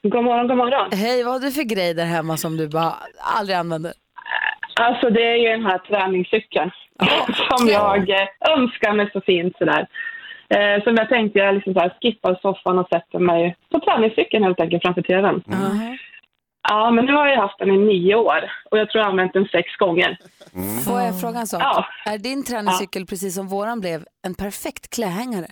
[0.04, 0.90] God morgon, god morgon.
[0.92, 3.94] Hej, vad har du för grej där hemma som du bara aldrig använder?
[4.80, 6.72] Alltså det är ju den här träningscykeln
[7.50, 9.88] som jag eh, önskar mig så fint sådär.
[10.50, 14.44] Eh, som jag tänkte jag liksom så här, skippar soffan och sätter mig på träningscykeln
[14.44, 15.44] helt enkelt framför tvn.
[16.70, 19.12] Ja, men nu har jag haft den i nio år och jag tror jag har
[19.12, 20.18] använt den sex gånger.
[20.86, 21.62] Får jag fråga en sak?
[21.64, 21.86] Ja.
[22.06, 25.48] Är din träningscykel precis som våran blev en perfekt klädhängare?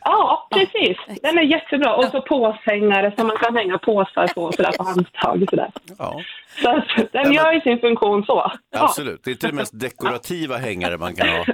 [0.00, 0.96] Ja, precis.
[1.22, 1.94] Den är jättebra.
[1.96, 5.44] Och så påshängare som man kan hänga påsar på sådär på handtag.
[5.50, 5.70] Sådär.
[5.98, 6.20] Ja,
[6.62, 6.82] Så
[7.12, 8.52] den gör ju sin funktion så.
[8.70, 8.84] Ja.
[8.84, 9.20] absolut.
[9.24, 11.44] Det är inte det mest dekorativa hängare man kan ha.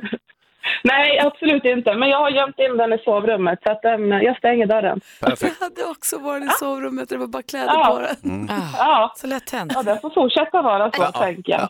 [0.85, 1.95] Nej, absolut inte.
[1.95, 5.01] Men jag har gömt in den i sovrummet så att den, jag stänger dörren.
[5.21, 5.57] Perfekt.
[5.61, 7.87] Jag hade också varit i sovrummet och det var bara kläder Ja.
[7.91, 8.49] på den.
[8.79, 9.13] Ja.
[9.17, 9.73] Så lätt hänt.
[9.75, 11.13] Ja, den får fortsätta vara så, Ja.
[11.13, 11.69] tänker jag.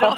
[0.00, 0.16] Bra.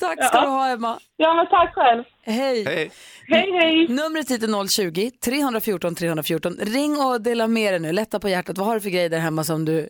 [0.00, 0.42] Tack ska Ja.
[0.42, 0.98] du ha Emma.
[1.16, 2.04] Ja, men tack själv.
[2.24, 2.64] Hej.
[2.64, 2.90] Hej.
[3.28, 3.88] Hej, hej.
[3.88, 6.56] Numret hit är 020-314 314.
[6.60, 7.92] Ring och dela med dig nu.
[7.92, 8.58] Lätta på hjärtat.
[8.58, 9.88] Vad har du för grejer där hemma som du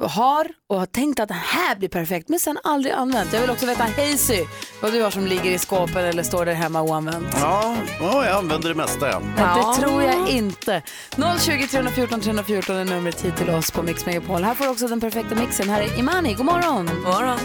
[0.00, 3.32] har och har tänkt att det här blir perfekt men sen aldrig använt.
[3.32, 4.44] Jag vill också veta, Hazy,
[4.82, 7.26] vad du har som ligger i skåpet eller står där hemma oanvänt.
[7.40, 9.08] Ja, ja, jag använder det mesta.
[9.08, 9.20] Ja.
[9.20, 10.82] Men Det tror jag inte.
[11.40, 14.42] 020 314 314 är numret hit till oss på Mix Megapol.
[14.44, 15.70] Här får du också den perfekta mixen.
[15.70, 16.86] Här är Imani, god morgon.
[16.86, 17.38] God morgon.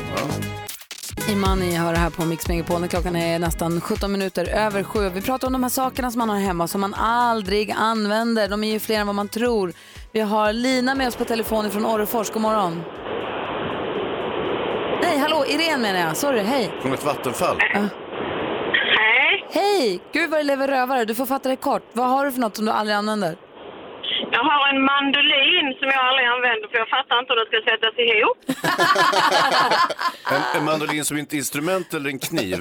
[1.30, 5.10] Imani har det här på Mix Megapol klockan är nästan 17 minuter över sju.
[5.10, 8.48] Vi pratar om de här sakerna som man har hemma som man aldrig använder.
[8.48, 9.74] De är ju fler än vad man tror.
[10.12, 12.30] Vi har Lina med oss på telefon från Orrefors.
[12.32, 12.82] God morgon.
[15.02, 16.18] Nej, hallå, Irene menar jag.
[16.18, 16.72] Sorry, hej.
[16.82, 17.58] Från ett vattenfall.
[17.60, 17.90] Hej.
[19.52, 20.02] Hej!
[20.14, 21.06] Gud vad du lever rövare.
[21.06, 21.84] Du får fatta det kort.
[21.94, 23.38] Vad har du för något som du aldrig använder?
[24.36, 27.58] Jag har en mandolin som jag aldrig använder för jag fattar inte hur den ska
[27.72, 28.40] sättas ihop.
[30.36, 32.60] En, en mandolin som inte är instrument eller en kniv?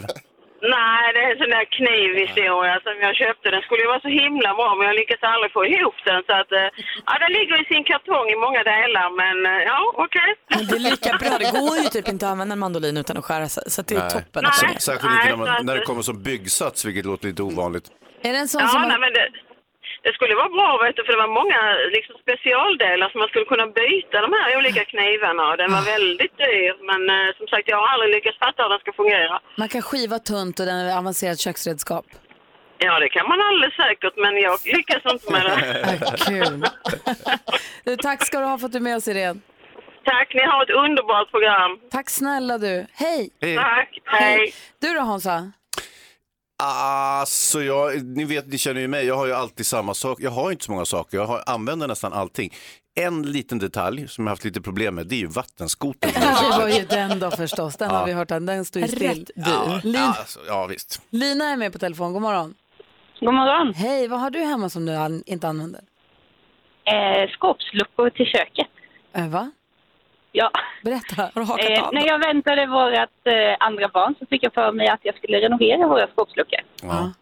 [0.76, 3.46] Nej, det är en sån där knivhistoria som jag köpte.
[3.54, 6.20] Den skulle ju vara så himla bra men jag lyckas aldrig få ihop den.
[6.28, 6.68] Så att, eh,
[7.08, 10.30] ja, den ligger i sin kartong i många delar men eh, ja, okej.
[10.54, 13.16] Men det är lika bra, det går ju typ inte att använda en mandolin utan
[13.16, 13.62] att skära sig.
[13.74, 14.10] Så att det är Nej.
[14.16, 14.42] toppen.
[14.44, 17.86] Sär- Särskilt inte när, Nej, man, när det kommer som byggsats, vilket låter lite ovanligt.
[18.22, 18.82] Är det en sån Ja, som...
[18.82, 19.24] nej, men det,
[20.04, 21.60] det skulle vara bra vet du, för det var många
[21.96, 26.36] liksom, specialdelar som man skulle kunna byta de här olika knivarna och den var väldigt
[26.44, 26.72] dyr.
[26.90, 29.34] Men eh, som sagt, jag har aldrig lyckats fatta hur den ska fungera.
[29.62, 32.06] Man kan skiva tunt och den är avancerat köksredskap.
[32.84, 35.58] Ja, det kan man alldeles säkert, men jag lyckas inte med det.
[36.28, 36.64] Kul.
[37.84, 39.40] Du, tack ska du ha för att du är med oss Irene.
[40.04, 41.78] Tack, ni har ett underbart program.
[41.90, 42.86] Tack snälla du.
[42.92, 43.30] Hej.
[43.40, 43.56] Hej.
[43.56, 44.54] Tack, hej.
[44.80, 45.52] Du då Hansa?
[46.64, 50.18] Alltså, jag, ni vet, ni känner ju mig, jag har ju alltid samma sak.
[50.20, 52.52] Jag har inte så många saker, jag har, använder nästan allting.
[52.94, 56.10] En liten detalj som jag har haft lite problem med, det är ju vattenskotern.
[56.14, 57.76] Det var ju den då förstås.
[57.76, 57.96] Den Ja.
[57.96, 59.08] har vi hört, den, den står ju still.
[59.08, 61.02] Rätt Ja, Lin, ja, alltså, ja, visst.
[61.10, 62.54] Lina är med på telefon, god morgon.
[63.20, 63.74] God morgon.
[63.74, 65.80] Hej, vad har du hemma som du an- inte använder?
[66.84, 68.66] Eh, skåpsluckor till köket.
[69.16, 69.50] Äh, va?
[70.32, 70.50] Ja.
[70.82, 71.22] Berätta.
[71.22, 74.54] Har du hakat Eh, av när jag väntade vårt eh, andra barn så fick jag
[74.54, 76.60] för mig att jag skulle renovera våra skåpsluckor.
[76.82, 77.12] Ja.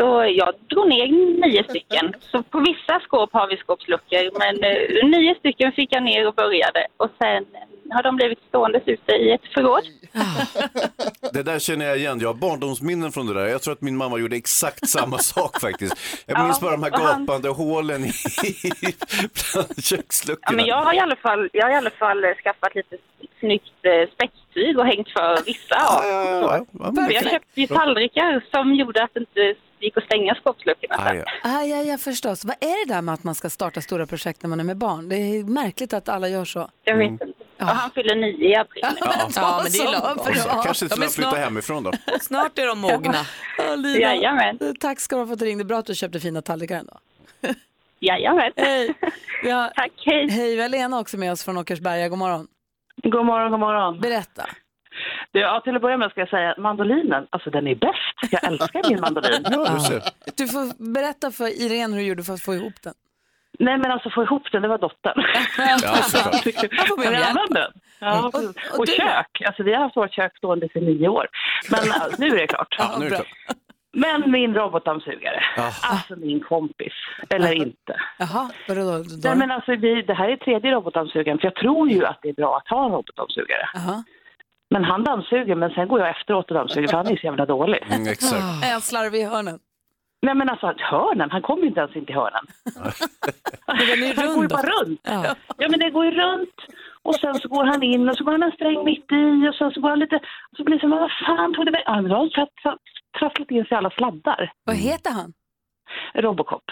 [0.00, 1.06] Så jag drog ner
[1.46, 2.14] nio stycken.
[2.30, 6.34] Så på vissa skåp har vi skåpsluckor, men eh, nio stycken fick jag ner och
[6.34, 6.86] började.
[6.96, 9.82] Och sen eh, har de blivit ståendes ute i ett förråd.
[11.32, 13.46] Det där känner jag igen, jag har barndomsminnen från det där.
[13.46, 15.94] Jag tror att min mamma gjorde exakt samma sak faktiskt.
[16.26, 18.10] Jag minns Ja, bara de här och han- gapande hålen i
[19.52, 20.56] bland Ja, köksluckorna.
[20.56, 22.96] men jag har i alla fall, jag har i alla fall eh, skaffat lite
[23.40, 26.04] snyggt eh, spetstyg och hängt för vissa av.
[26.04, 30.34] ja, ja, Så jag köpte ju tallrikar som gjorde att det inte gick att stänga
[30.34, 31.14] skåpsluckorna.
[31.14, 31.24] Ja.
[31.42, 32.44] Ah, ja, ja, förstås.
[32.44, 34.76] Vad är det där med att man ska starta stora projekt när man är med
[34.76, 35.08] barn?
[35.08, 36.70] Det är märkligt att alla gör så.
[36.84, 37.24] Jag vet inte.
[37.60, 38.80] Och han fyller nio i april.
[38.82, 38.90] Ja,
[39.62, 40.26] men det är lagom.
[40.46, 41.92] Ja, Kanske ska flytta snart- hemifrån då.
[42.20, 43.14] Snart är de mogna.
[43.58, 44.58] Ja, Jajamän.
[44.80, 45.64] Tack ska du ha för att du ringde.
[45.64, 46.98] Bra att du köpte fina tallrikar ändå.
[48.00, 48.52] Jajamän.
[48.56, 48.94] Hej.
[49.42, 50.28] Vi har, Tack, hej.
[50.30, 52.08] hej, vi har Lena också med oss från Åkersberga.
[52.08, 52.46] God morgon.
[52.96, 54.00] God morgon, god morgon.
[54.00, 54.46] Berätta.
[55.32, 58.32] Du, ja, till att börja med ska jag säga att mandolinen, alltså den är bäst.
[58.32, 59.44] Jag älskar min mandolin.
[59.50, 59.78] Ja,
[60.36, 62.94] du får berätta för Irene hur du gjorde för att få ihop den.
[63.58, 65.24] Nej men alltså få ihop den, det var dottern.
[65.82, 66.44] Ja, såklart.
[66.96, 67.72] Men jag använde den.
[67.98, 68.78] Ja, precis.
[68.78, 71.26] och kök, alltså vi har haft vårt kök stående i nio år.
[71.70, 71.80] Men
[72.18, 72.74] nu är det klart.
[72.78, 73.56] Ja, nu är det klart.
[73.92, 75.70] Men min robotdammsugare, Ja.
[75.82, 76.92] alltså min kompis,
[77.28, 78.00] eller inte.
[78.18, 78.98] Jaha, vadå då?
[78.98, 79.04] då?
[79.24, 82.28] Nej, men alltså, vi, det här är tredje robotdammsugaren, för jag tror ju att det
[82.28, 83.68] är bra att ha en robotdammsugare.
[83.74, 84.04] Jaha.
[84.70, 87.46] Men han dammsuger, men sen går jag efteråt och dammsuger, för han är så jävla
[87.46, 87.82] dålig.
[87.90, 88.64] Mm, exakt.
[88.66, 89.58] Är han slarvig i hörnen?
[90.22, 92.44] Nej men alltså hörnen, han kommer ju inte ens in till hörnen.
[94.16, 95.00] Han går ju bara runt.
[95.02, 95.34] Ja.
[95.58, 96.54] Ja men det går ju runt.
[97.02, 99.54] Och sen så går han in och så går han en sträng mitt i och
[99.54, 101.70] sen så går han lite, och så blir det så, men vad fan tog det
[101.70, 101.84] vägen?
[101.86, 102.80] Ja men då har han tratt-
[103.18, 104.52] trasslat in sig i alla sladdar.
[104.64, 105.32] Vad heter han?
[106.14, 106.62] Robocop.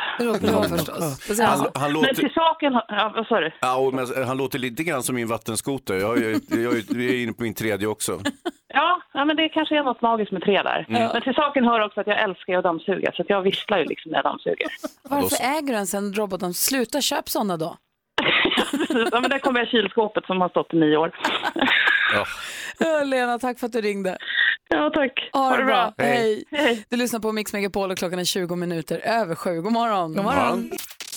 [0.69, 1.41] Förstås.
[1.41, 3.53] Han, han, Men till låter, saken, ja vad sa du?
[3.61, 5.95] ja, och men, han låter lite grann som min vattenskoter.
[5.95, 8.21] Jag, jag, jag, jag är inne på min tredje också.
[8.75, 10.87] Ja, ja men det kanske är något magiskt med tre där.
[10.89, 11.11] Mm.
[11.13, 13.85] Men till saken hör också att jag älskar att dammsuga så att jag visslar ju
[13.85, 14.67] liksom när jag dammsuger.
[15.03, 16.57] Varför äger du ens en robot?
[16.57, 17.77] Sluta köp sådana då.
[19.13, 21.13] ja men där kommer jag kylskåpet som har stått i nio år.
[22.15, 22.27] Ja.
[23.05, 24.19] Lena, tack för att du ringde.
[24.69, 25.31] Ja, tack.
[25.33, 25.95] Ha det bra.
[25.99, 26.45] Hej.
[26.51, 26.85] Hej.
[26.89, 29.61] Du lyssnar på Mix Megapol och klockan är 20 minuter över sju.
[29.61, 30.15] God morgon.
[30.15, 30.71] God morgon.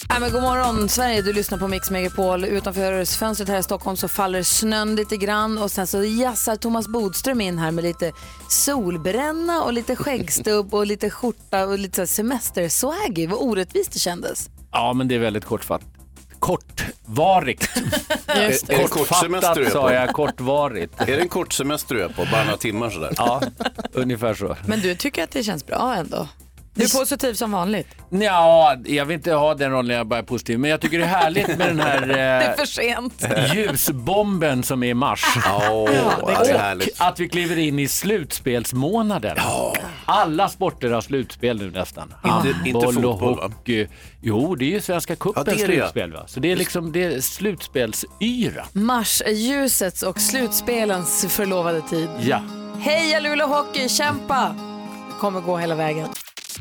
[0.09, 2.45] Ja, men god morgon Sverige, du lyssnar på Mix Megapol.
[2.45, 6.87] Utanför fönstret här i Stockholm så faller snön lite grann och sen så jassar Thomas
[6.87, 8.11] Bodström in här med lite
[8.49, 13.27] solbränna och lite skäggstubb och lite skjorta och lite semesterswaggy.
[13.27, 14.49] Vad orättvist det kändes.
[14.71, 15.81] Ja, men det är väldigt kortfatt.
[16.41, 17.69] Kortvarigt.
[18.41, 18.73] Just det.
[18.73, 19.69] Är det du är Kortfattat på?
[19.69, 21.01] sa jag, kortvarigt.
[21.01, 22.25] Är det en kort semester du är på?
[22.31, 23.13] Bara några timmar sådär?
[23.17, 23.41] Ja,
[23.93, 24.57] ungefär så.
[24.65, 26.27] Men du tycker att det känns bra ändå?
[26.73, 27.87] Du är positiv som vanligt.
[28.09, 30.59] Ja, jag vill inte ha den rollen, jag är bara positiv.
[30.59, 33.25] Men jag tycker det är härligt med den här Det är eh, för sent.
[33.55, 35.25] ljusbomben som är i mars.
[35.45, 37.01] Ja, det är och härligt.
[37.01, 39.37] att vi kliver in i slutspelsmånaden.
[40.05, 42.13] Alla sporter har slutspel nu nästan.
[42.25, 43.43] Inte- inte Handboll och fotboll, va?
[43.57, 43.87] hockey.
[44.21, 45.65] Jo, det är ju Svenska Ja, cupens är ja.
[45.65, 46.13] slutspel.
[46.13, 46.23] Va?
[46.27, 48.65] Så det är liksom det är slutspelsyra.
[48.73, 52.09] Mars är ljusets och slutspelens förlovade tid.
[52.21, 52.41] Ja.
[52.79, 54.55] Heja Luleå Hockey, kämpa!
[55.07, 56.07] Det kommer gå hela vägen.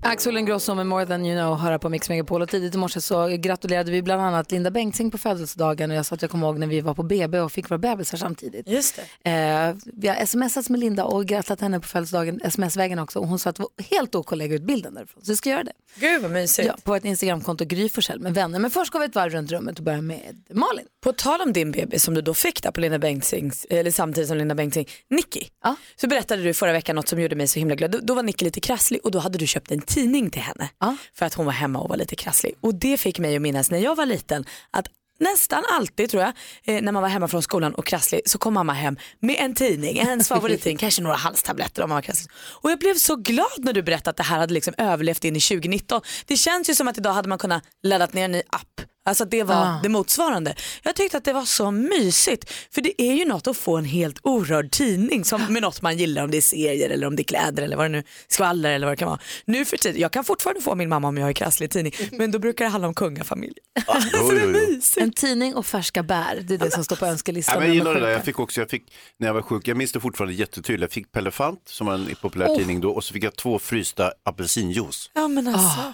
[0.03, 3.01] Axel Ingrosso med More than you know höra på Mix Megapol och tidigt i morse
[3.01, 6.47] så gratulerade vi bland annat Linda Bengtzing på födelsedagen och jag sa att jag kommer
[6.47, 8.69] ihåg när vi var på BB och fick våra bebisar samtidigt.
[8.69, 9.31] Just det.
[9.31, 13.39] Eh, vi har smsat med Linda och grattlat henne på födelsedagen sms-vägen också och hon
[13.39, 15.65] sa att det var helt OK att lägga ut bilden därifrån så vi ska göra
[15.65, 15.73] det.
[15.95, 16.69] Gud vad mysigt.
[16.69, 18.59] Ja, på ett Instagramkonto Gry Forssell med vänner.
[18.59, 20.87] Men först går vi ett varv runt rummet och börjar med Malin.
[21.01, 24.29] På tal om din bebis som du då fick där på Linda Bengtzings, eller samtidigt
[24.29, 25.45] som Linda Bengtzing, Nicky.
[25.63, 25.77] Ja.
[25.97, 27.91] Så berättade du förra veckan något som gjorde mig så himla glad.
[27.91, 30.69] Då, då var Nicky lite krasslig och då hade du köpt en tidning till henne.
[31.15, 32.55] För att hon var hemma och var lite krasslig.
[32.61, 34.87] Och det fick mig att minnas när jag var liten att
[35.21, 36.33] Nästan alltid tror jag,
[36.65, 39.55] eh, när man var hemma från skolan och krasslig så kom mamma hem med en
[39.55, 42.31] tidning, ens favorittidning, kanske några halstabletter om man var krasslig.
[42.37, 45.37] Och jag blev så glad när du berättade att det här hade liksom överlevt in
[45.37, 46.01] i 2019.
[46.27, 48.90] Det känns ju som att idag hade man kunnat laddat ner en ny app.
[49.05, 49.81] Alltså att det var Ah.
[49.83, 50.55] det motsvarande.
[50.83, 52.53] Jag tyckte att det var så mysigt.
[52.75, 55.99] För det är ju något att få en helt orörd tidning som med något man
[55.99, 58.71] gillar om det är serier eller om det är kläder eller vad det nu skvaller
[58.73, 59.21] eller vad det kan vara.
[59.45, 62.31] Nu för tiden, jag kan fortfarande få min mamma om jag har krasslig tidning men
[62.31, 63.55] då brukar det handla om kungafamilj.
[64.13, 64.81] Jo, jo, jo.
[65.03, 67.55] En tidning och färska bär, det är det som står på önskelistan.
[67.55, 68.09] Ja, men jag är gillar det där.
[68.09, 68.83] Jag fick också, jag fick,
[69.19, 70.83] när jag var sjuk, jag minns det fortfarande jättetydligt.
[70.83, 72.57] Jag fick Pellefant som var en populär Oh.
[72.57, 75.11] tidning då och så fick jag två frysta apelsinjuice.
[75.15, 75.93] Ja men alltså.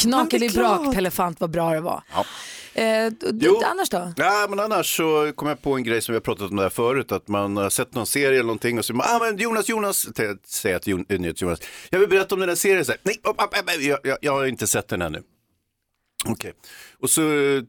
[0.00, 2.02] Knakelibrak, Pelefant, vad bra det var.
[2.12, 2.24] Ja.
[2.82, 3.62] Eh, Jo.
[3.64, 4.12] annars då?
[4.16, 6.68] Ja, men annars så kom jag på en grej som vi har pratat om där
[6.68, 10.06] förut, att man har sett någon serie eller någonting och så ah, men Jonas, Jonas,
[10.46, 12.84] säger till eh, Jonas, jag vill berätta om den där serien.
[12.84, 15.22] Så här, Nej, upp, upp, upp, jag, jag, jag har inte sett den ännu.
[16.24, 16.52] Okej,
[17.00, 17.62] och så eh,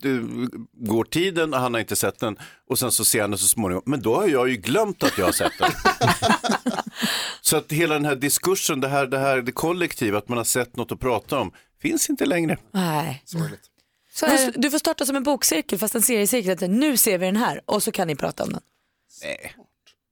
[0.74, 2.38] går tiden och han har inte sett den
[2.70, 5.18] och sen så ser han den så småningom, men då har jag ju glömt att
[5.18, 5.72] jag har sett den.
[7.42, 10.46] så att hela den här diskursen, det här, det här det kollektiva, att man har
[10.46, 11.52] sett något att prata om,
[11.82, 12.58] finns inte längre.
[12.72, 13.22] Nej.
[13.26, 13.62] Sorgligt.
[14.14, 16.70] Så du, du får starta som en bokcirkel fast en seriecirkel.
[16.70, 18.62] Nu ser vi den här och så kan ni prata om den.
[19.24, 19.54] Nej.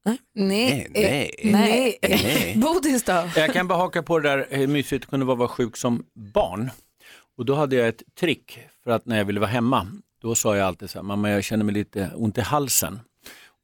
[0.05, 0.20] Nej.
[0.34, 1.36] Nej, nej.
[1.41, 1.99] Eh, nej.
[2.01, 2.55] Nej.
[2.61, 3.30] Bodis då?
[3.36, 5.78] Jag kan bara haka på det där hur mysigt det kunde vara att vara sjuk
[5.78, 6.72] som barn.
[7.38, 9.88] Och då hade jag ett trick för att när jag ville vara hemma,
[10.22, 12.99] då sa jag alltid så här, mamma jag känner mig lite ont i halsen.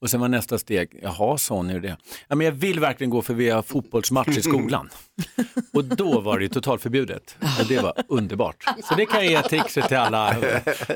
[0.02, 1.98] Och sen var nästa steg, jaha sa är det?
[2.28, 4.90] Ja, men jag vill verkligen gå för vi har fotbollsmatch i skolan.
[5.74, 7.36] Och då var det ju totalförbjudet.
[7.60, 8.64] Och det var underbart.
[8.84, 10.36] Så det kan jag ge trixet till alla,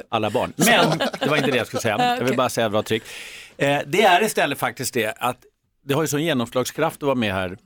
[0.09, 0.53] alla barn.
[0.55, 2.15] Men det var inte det jag skulle säga.
[2.17, 3.03] Jag vill bara säga att ett trick.
[3.57, 5.37] Eh, det är istället faktiskt det att
[5.83, 7.57] det har ju sån genomslagskraft att vara med här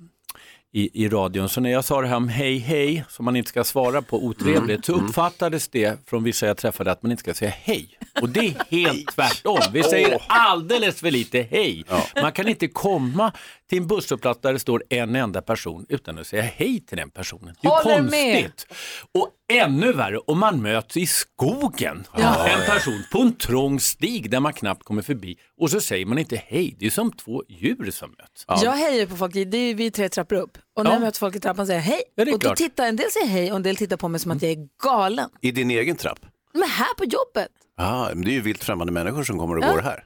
[0.73, 1.49] i, i radion.
[1.49, 4.25] Så när jag sa det här om hej hej, som man inte ska svara på
[4.25, 7.98] otrevligt, så uppfattades det från vissa jag träffade att man inte ska säga hej.
[8.21, 9.59] Och det är helt tvärtom.
[9.73, 11.83] Vi säger alldeles för lite hej.
[12.21, 13.31] Man kan inte komma
[13.69, 17.09] till en busshållplats där det står en enda person utan att säga hej till den
[17.09, 17.55] personen.
[17.61, 18.43] Det är Håller med.
[18.43, 18.65] konstigt.
[19.13, 22.07] Och ännu värre om man möts i skogen.
[22.17, 22.47] Ja.
[22.47, 26.17] En person på en trång stig där man knappt kommer förbi och så säger man
[26.17, 26.75] inte hej.
[26.79, 28.63] Det är som två djur som möts.
[28.63, 30.57] Jag hejar på folk, det är vi tre trappor upp.
[30.77, 30.95] Och när Ja.
[30.95, 32.01] jag möter folk i trappan säger jag hej.
[32.15, 32.57] Ja, och då klart.
[32.57, 34.67] tittar en del säger hej och en del tittar på mig som att jag är
[34.83, 35.29] galen.
[35.41, 36.19] I din egen trapp?
[36.53, 39.63] Men här på jobbet, Ja, men det är ju vilt främmande människor som kommer och
[39.63, 39.71] Ja.
[39.71, 40.03] går här.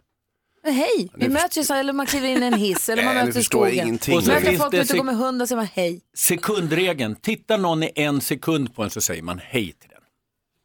[0.64, 1.10] men hej.
[1.16, 3.30] Vi Nu möts ju så, eller man kliver in i en hiss eller man möts
[3.30, 3.88] i förstår jag skogen.
[3.88, 4.18] ingenting.
[4.18, 6.02] Och så Möter folk ute och går med hundar säger man hej.
[6.18, 10.00] Sekundregeln, tittar någon i en sekund på en så säger man hej till den.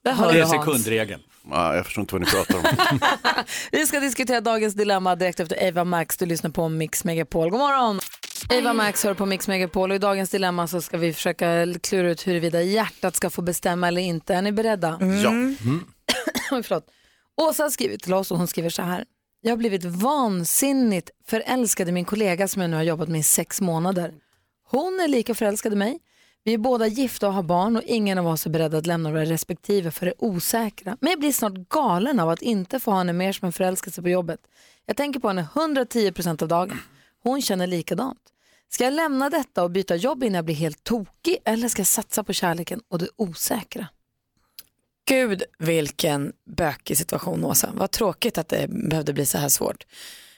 [0.04, 1.22] Där hör Det är sekundregeln.
[1.50, 2.98] Ja, jag förstår inte vad ni pratar om.
[3.72, 6.16] Vi ska diskutera dagens dilemma direkt efter Eva Max.
[6.16, 7.50] Du lyssnar på Mix Megapol.
[7.50, 8.00] God morgon!
[8.50, 12.10] Eva Max hör på Mix Megapol och i dagens dilemma så ska vi försöka klura
[12.10, 14.34] ut huruvida hjärtat ska få bestämma eller inte.
[14.34, 14.98] Är ni beredda?
[15.24, 15.30] Ja.
[15.30, 15.56] Oj,
[16.48, 16.90] Förlåt.
[17.36, 19.04] Åsa har skrivit till oss och hon skriver så här.
[19.40, 23.22] Jag har blivit vansinnigt förälskad i min kollega som jag nu har jobbat med i
[23.22, 24.14] sex månader.
[24.70, 25.98] Hon är lika förälskad i mig.
[26.44, 29.10] Vi är båda gifta och har barn och ingen av oss är beredd att lämna
[29.10, 30.96] våra respektive för det osäkra.
[31.00, 34.02] Men jag blir snart galen av att inte få ha henne mer som en förälskelse
[34.02, 34.40] på jobbet.
[34.86, 36.78] Jag tänker på henne 110% av dagen.
[37.22, 38.20] Hon känner likadant.
[38.68, 41.86] Ska jag lämna detta och byta jobb innan jag blir helt tokig eller ska jag
[41.86, 43.86] satsa på kärleken och det osäkra?
[45.08, 47.70] Gud vilken bökig situation Åsa.
[47.74, 49.86] Vad tråkigt att det behövde bli så här svårt.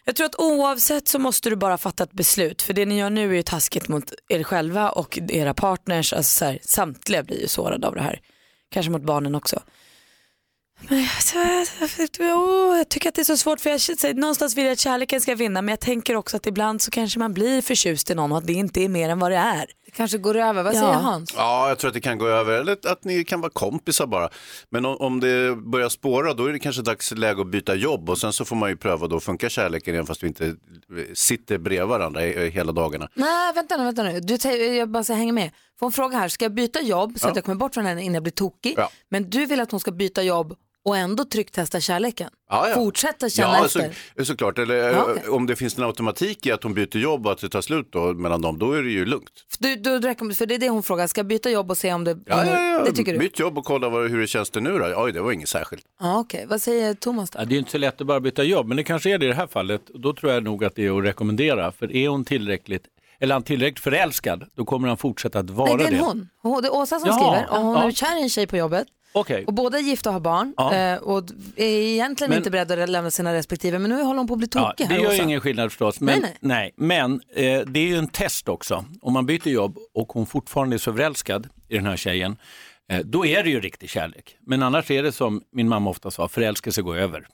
[0.04, 2.62] Jag tror att oavsett så måste du bara fatta ett beslut.
[2.62, 6.12] För det ni gör nu är ju taskigt mot er själva och era partners.
[6.12, 8.20] Alltså så här, samtliga blir ju sårade av det här.
[8.70, 9.62] Kanske mot barnen också.
[10.88, 11.38] Men alltså,
[12.18, 14.78] jag, jag tycker att det är så svårt för jag, så någonstans vill jag att
[14.78, 18.14] kärleken ska vinna men jag tänker också att ibland så kanske man blir förtjust i
[18.14, 19.66] någon och att det inte är mer än vad det är.
[19.90, 20.80] Det kanske går över, vad Ja.
[20.80, 21.34] säger Hans?
[21.36, 24.28] Ja, jag tror att det kan gå över, eller att ni kan vara kompisar bara.
[24.70, 28.10] Men om, om det börjar spåra, då är det kanske dags läge att byta jobb
[28.10, 30.54] och sen så får man ju pröva då, funkar kärleken igen fast vi inte eh,
[31.14, 33.08] sitter bredvid varandra i- i hela dagarna.
[33.14, 34.20] Nej, vänta nu, vänta nu.
[34.20, 35.50] Du, jag bara ska hänga med.
[35.78, 37.30] Får en fråga här, ska jag byta jobb så Ja.
[37.30, 38.74] att jag kommer bort från henne innan jag blir tokig?
[38.76, 38.90] Ja.
[39.08, 40.54] Men du vill att hon ska byta jobb
[40.84, 42.30] och ändå trycktesta kärleken?
[42.50, 42.74] Ja, ja.
[42.74, 43.94] Fortsätta känna ja, efter?
[44.18, 45.28] Så, såklart, eller Ja, eh, okej.
[45.28, 47.88] om det finns en automatik i att hon byter jobb och att det tar slut
[47.92, 49.30] då mellan dem, då är det ju lugnt.
[49.58, 50.00] Du, du,
[50.34, 52.18] för det är det hon frågar, ska jag byta jobb och se om det...
[52.26, 52.84] Ja, ja, ja.
[52.84, 53.18] Det tycker du?
[53.18, 54.94] Byt jobb och kolla vad, hur det känns det nu då.
[54.96, 55.84] Oj, det var inget särskilt.
[56.00, 56.46] Ja, okej.
[56.48, 57.38] Vad säger Thomas då?
[57.38, 59.24] Ja, det är inte så lätt att bara byta jobb, men det kanske är det
[59.24, 59.82] i det här fallet.
[59.94, 61.72] Då tror jag nog att det är att rekommendera.
[61.72, 62.82] För är hon tillräckligt,
[63.20, 66.28] eller han tillräckligt förälskad, då kommer han fortsätta att vara Nej, det är en det.
[66.42, 66.62] hon.
[66.62, 67.88] Det är Åsa som Jaha, skriver och hon ja.
[67.88, 68.86] är kär i en tjej på jobbet.
[69.12, 69.44] Okej.
[69.46, 70.74] Och båda är gifta och har barn Ja.
[70.74, 71.24] eh, och
[71.56, 74.38] är egentligen Men- inte beredda att lämna sina respektive men nu håller hon på att
[74.38, 75.22] bli Ja, tokig det här gör Åsa.
[75.22, 76.00] ingen skillnad förstås.
[76.00, 78.84] Men, Nej, nej, men eh, det är ju en test också.
[79.02, 82.36] Om man byter jobb och hon fortfarande är så förälskad i den här tjejen,
[82.92, 84.36] eh, då är det ju riktig kärlek.
[84.46, 87.26] Men annars är det som min mamma ofta sa, förälskelse går över.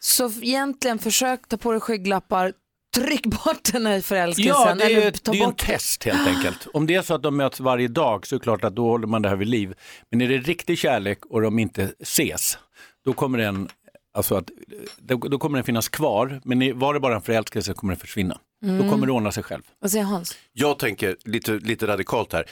[0.00, 2.52] Så egentligen försök ta på dig skygglappar,
[2.96, 4.54] tryck bort den här förälskelsen.
[4.56, 5.58] Ja, det är, eller ta det är ju en bort...
[5.66, 6.66] test helt enkelt.
[6.72, 8.84] Om det är så att de möts varje dag så är det klart att då
[8.88, 9.74] håller man det här vid liv.
[10.10, 12.58] Men är det riktig kärlek och de inte ses,
[13.04, 13.68] då kommer den,
[14.16, 14.50] alltså att,
[14.98, 16.40] då, då kommer den finnas kvar.
[16.44, 18.38] Men är- var det bara en förälskelse kommer den försvinna.
[18.64, 18.78] Mm.
[18.84, 19.62] Då kommer det ordna sig själv.
[19.80, 20.36] Vad säger Hans?
[20.52, 22.44] Jag tänker lite, lite radikalt här.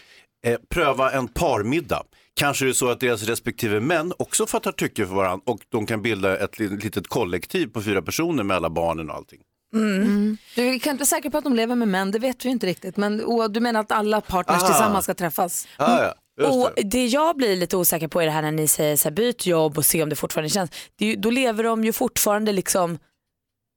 [0.47, 2.03] Eh, pröva en parmiddag.
[2.34, 5.87] Kanske är det så att deras respektive män också fattar tycke för varandra och de
[5.87, 9.41] kan bilda ett li- litet kollektiv på fyra personer med alla barnen och allting.
[9.78, 10.36] Mm.
[10.54, 12.52] Du kan inte vara säker på att de lever med män, det vet vi ju
[12.52, 12.96] inte riktigt.
[12.96, 14.66] Men och, du menar att alla partners Ah.
[14.66, 15.68] tillsammans ska träffas?
[15.76, 16.14] Ah, ja.
[16.40, 16.82] Just Och det.
[16.82, 19.46] det jag blir lite osäker på är det här när ni säger så här, byt
[19.46, 20.70] jobb och se om det fortfarande känns.
[20.96, 22.98] Det är ju, då lever de ju fortfarande liksom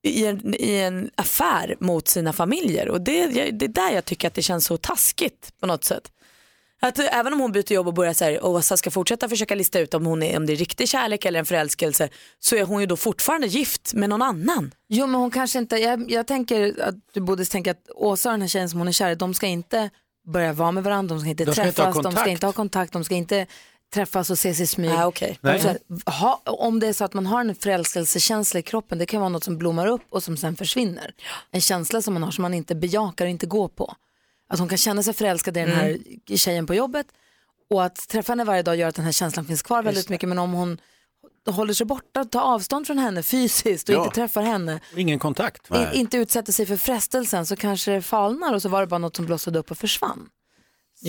[0.08, 4.28] i en, i en affär mot sina familjer och det, det är där jag tycker
[4.28, 6.12] att det känns så taskigt på något sätt.
[6.80, 9.56] Att även om hon byter jobb och börjar så här, och Åsa ska fortsätta försöka
[9.56, 12.10] lista ut om, hon är, om det är riktig kärlek eller en förälskelse
[12.40, 14.72] så är hon ju då fortfarande gift med någon annan.
[14.90, 18.34] Jo men hon kanske inte, jag, jag tänker att du borde tänka att Åsa och
[18.34, 19.90] den här tjejen som hon är kär i, de ska inte
[20.28, 22.54] börja vara med varandra, de ska inte De ska träffas, inte de ska inte ha
[22.54, 23.46] kontakt, de ska inte
[23.94, 24.92] träffas och ses i smyg.
[24.92, 25.36] Ah, okay.
[25.44, 29.20] Här, ha, om det är så att man har en förälskelsekänsla i kroppen, det kan
[29.20, 31.12] vara något som blommar upp och som sen försvinner.
[31.52, 33.96] En känsla som man har som man inte bejakar och inte går på.
[34.50, 35.98] Att hon kan känna sig förälskad i den här
[36.38, 37.08] tjejen på jobbet
[37.70, 40.30] och att träffa henne varje dag gör att den här känslan finns kvar väldigt mycket.
[40.30, 40.78] Men om hon
[41.50, 44.04] håller sig borta, tar avstånd från henne fysiskt och Ja.
[44.04, 45.72] inte träffar henne, Ingen kontakt.
[45.94, 48.98] i, inte utsätter sig för frestelsen så kanske det falnar och så var det bara
[48.98, 50.30] något som blossade upp och försvann.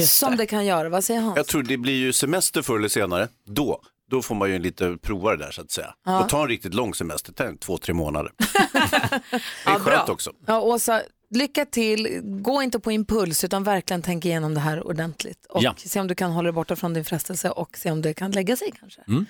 [0.07, 0.47] som det.
[0.47, 1.37] kan göra, vad säger Hans?
[1.37, 3.29] Jag tror det blir ju semester förr eller senare.
[3.47, 3.81] Då,
[4.11, 5.95] då får man ju lite prova det där så att säga.
[6.05, 6.23] Ja.
[6.25, 8.33] Och ta en riktigt lång semester, två, tre månader.
[8.73, 8.79] det
[9.19, 9.21] är
[9.65, 10.05] Ja, skönt bra.
[10.15, 10.33] också.
[10.47, 12.21] Ja, Åsa, lycka till.
[12.23, 15.47] Gå inte på impuls utan verkligen tänk igenom det här ordentligt.
[15.49, 15.75] Och Ja.
[15.79, 18.31] se om du kan hålla dig borta från din frestelse och se om det kan
[18.31, 19.01] lägga sig kanske.
[19.09, 19.27] Mm.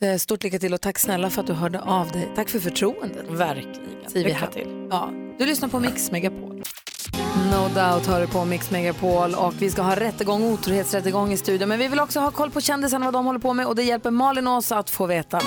[0.00, 2.28] Eh, Stort lycka till och tack snälla för att du hörde av dig.
[2.36, 3.26] Tack för förtroendet.
[3.30, 4.10] Verkligen.
[4.12, 4.86] Säger Lycka till.
[4.90, 6.62] Ja, du lyssnar på Mix Megapol.
[7.50, 11.68] No doubt hör du på Mix Megapol och vi ska ha rättegång, otrohetsrättegång i studion.
[11.68, 13.82] Men vi vill också ha koll på kändisarna, vad de håller på med och det
[13.82, 15.40] hjälper Malin och oss att få veta.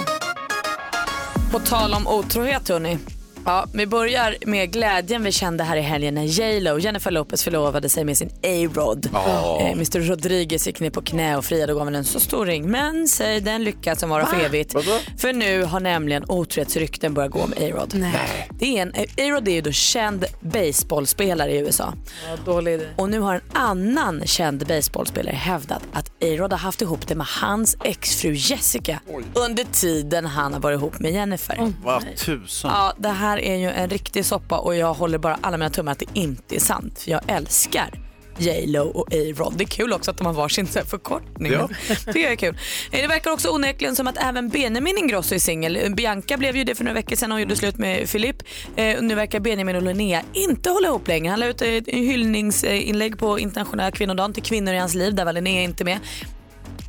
[1.51, 2.97] På tal om otrohet hörni.
[3.45, 7.43] Ja, vi börjar med glädjen vi kände här i helgen när J Lo, Jennifer Lopez
[7.43, 9.09] förlovade sig med sin A-Rod.
[9.13, 9.59] Ja.
[9.61, 12.45] Eh, Mr Rodriguez gick ner på knä och friade och gav henne en så stor
[12.45, 12.71] ring.
[12.71, 14.75] Men säg den lyckas som vara för evigt.
[15.17, 17.93] För nu har nämligen otrohetsrykten börjat gå med A-Rod.
[17.95, 18.49] Nej.
[18.59, 21.93] Det är en, A-Rod är ju då känd baseballspelare i USA.
[22.29, 22.85] Ja, dålig idé.
[22.95, 27.27] Och nu har en annan känd baseballspelare hävdat att A-Rod har haft ihop det med
[27.27, 28.99] hans exfru Jessica
[29.33, 31.73] under tiden han har varit ihop med Jennifer.
[31.83, 32.71] Vad tusan.
[32.73, 35.91] Ja, det här är ju en riktig soppa och jag håller bara alla mina tummar
[35.91, 36.99] att det inte är sant.
[36.99, 37.89] För jag älskar
[38.37, 39.53] J Lo och A-Rod.
[39.57, 41.51] Det är kul också att de har varsin här förkortning.
[41.51, 41.69] Ja.
[42.13, 42.57] Det är kul.
[42.91, 45.75] Eh, Det verkar också onekligen som att även Benjamin Ingrosso är singel.
[45.75, 48.35] Eh, Bianca blev ju det för några veckor sedan och gjorde slut med Filip.
[48.75, 51.29] Eh, Nu verkar Benjamin och Linnea inte hålla ihop längre.
[51.29, 55.15] Han la ut ett hyllningsinlägg på internationella kvinnodagen till kvinnor i hans liv.
[55.15, 55.99] Där var Linnea inte med.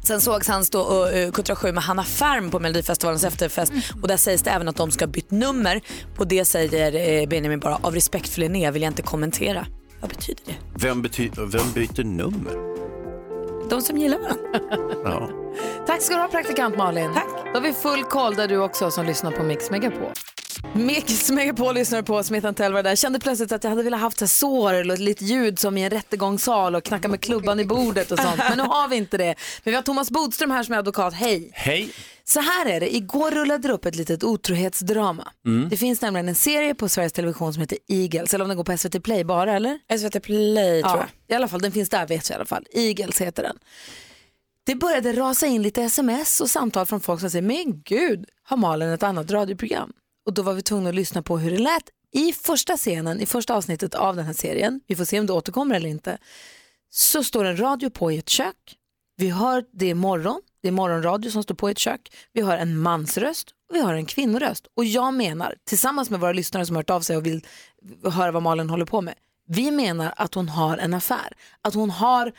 [0.05, 3.73] Sen sågs han stå och uh, kuttra sju med Hanna Färm på Melodifestivalens efterfest
[4.03, 5.81] och där sägs det även att de ska ha bytt nummer.
[6.17, 9.67] På det säger eh, Benjamin bara av respekt för Linnea vill jag inte kommentera.
[10.01, 10.55] Vad betyder det?
[10.87, 12.73] Vem, bety- vem byter nummer?
[13.71, 14.43] De som gillar varandra.
[15.05, 15.31] Ja.
[15.87, 17.11] Tack ska du ha praktikant Malin.
[17.15, 17.27] Tack.
[17.45, 20.13] Då har vi full koll där du också som lyssnar på Mix Megapol.
[20.75, 22.97] Mix Megapol lyssnar på Smith Tell var där.
[22.97, 25.83] Kände plötsligt att jag hade velat haft så sår eller ett litet ljud som i
[25.83, 28.37] en rättegångssal och knacka med klubban i bordet och sånt.
[28.49, 29.35] Men nu har vi inte det.
[29.65, 31.15] Men vi har Thomas Bodström här som är advokat.
[31.15, 31.51] Hej!
[31.53, 31.93] Hej!
[32.25, 35.29] Så här är det, igår rullade det upp ett litet otrohetsdrama.
[35.47, 35.69] Mm.
[35.69, 38.65] Det finns nämligen en serie på Sveriges Television som heter Eagles, eller om den går
[38.65, 39.79] på SVT Play bara eller?
[39.99, 41.09] SVT Play tror jag.
[41.29, 42.67] I alla fall, den finns där vet jag i alla fall.
[42.73, 43.59] Eagles heter den.
[44.67, 48.57] Det började rasa in lite sms och samtal från folk som säger, men gud, har
[48.57, 49.93] Malin ett annat radioprogram?
[50.27, 53.27] Och då var vi tvungna att lyssna på hur det lät i första scenen, i
[53.27, 54.81] första avsnittet av den här serien.
[54.87, 56.19] Vi får se om det återkommer eller inte.
[56.91, 58.77] Så står en radio på i ett kök.
[59.17, 62.13] Vi hör det är morgon, det är morgonradio som står på i ett kök.
[62.33, 64.67] Vi har en mansröst och vi har en kvinnoröst.
[64.77, 67.47] Och jag menar, tillsammans med våra lyssnare som har hört av sig och vill
[68.05, 69.15] höra vad Malin håller på med,
[69.49, 71.37] vi menar att hon har en affär.
[71.63, 72.33] Att hon har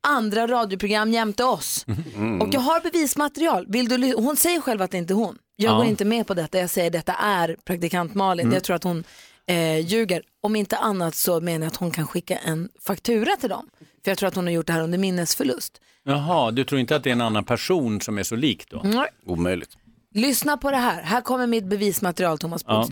[0.00, 1.86] andra radioprogram jämte oss.
[2.14, 2.40] Mm.
[2.40, 3.66] Och jag har bevismaterial.
[3.68, 5.38] Vill du, hon säger själv att det inte är hon.
[5.60, 5.76] Jag Ja.
[5.76, 6.58] går inte med på detta.
[6.58, 8.46] Jag säger detta är praktikant Malin.
[8.46, 8.54] Mm.
[8.54, 9.04] Jag tror att hon
[9.46, 10.22] eh, ljuger.
[10.40, 13.68] Om inte annat så menar jag att hon kan skicka en faktura till dem.
[14.04, 15.80] För jag tror att hon har gjort det här under minnesförlust.
[16.04, 18.80] Jaha, du tror inte att det är en annan person som är så lik då?
[18.84, 19.08] Nej.
[19.26, 19.70] Omöjligt.
[20.14, 21.02] Lyssna på det här.
[21.02, 22.82] Här kommer mitt bevismaterial Thomas Ja.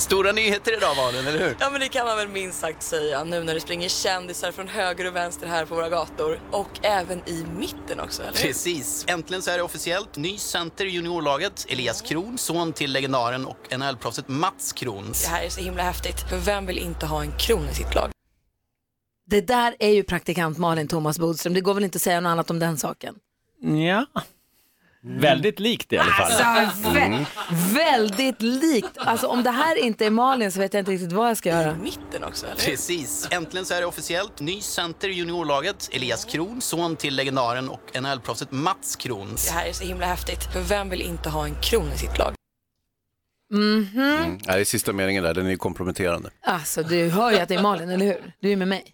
[0.00, 1.56] Stora nyheter idag Malin, eller hur?
[1.60, 4.68] Ja men det kan man väl minst sagt säga nu när det springer kändisar från
[4.68, 6.40] höger och vänster här på våra gator.
[6.50, 8.46] Och även i mitten också, eller hur?
[8.46, 9.04] Precis.
[9.08, 10.16] Äntligen så är det officiellt.
[10.16, 11.66] Ny center i juniorlaget.
[11.68, 15.12] Elias Kron, son till legendaren och NHL-proffset Mats Kron.
[15.22, 16.20] Det här är så himla häftigt.
[16.30, 18.10] För vem vill inte ha en kron i sitt lag?
[19.26, 21.54] Det där är ju praktikant Malin Thomas Bodström.
[21.54, 23.14] Det går väl inte att säga något annat om den saken.
[23.60, 24.06] Ja.
[25.04, 26.32] Väldigt likt i alla fall.
[26.32, 27.24] Alltså, vä-
[27.74, 28.98] väldigt likt.
[28.98, 31.48] Alltså om det här inte är Malin så vet jag inte riktigt vad jag ska
[31.48, 31.74] göra.
[31.74, 33.28] mitten också, eller Precis.
[33.30, 34.40] Äntligen så är det officiellt.
[34.40, 35.88] Ny center i juniorlaget.
[35.92, 39.28] Elias Kron, son till legendaren och NHL-proffset Mats Kron.
[39.46, 40.52] Det här är så himla häftigt.
[40.52, 42.34] För vem vill inte ha en kron i sitt lag?
[43.52, 43.90] Mhm.
[43.94, 44.38] Mm.
[44.46, 46.30] Nej, sista meningen där, den är ju komprometterande.
[46.42, 48.32] Alltså du hör ju att det är Malin, eller hur?
[48.40, 48.84] Du är med mig.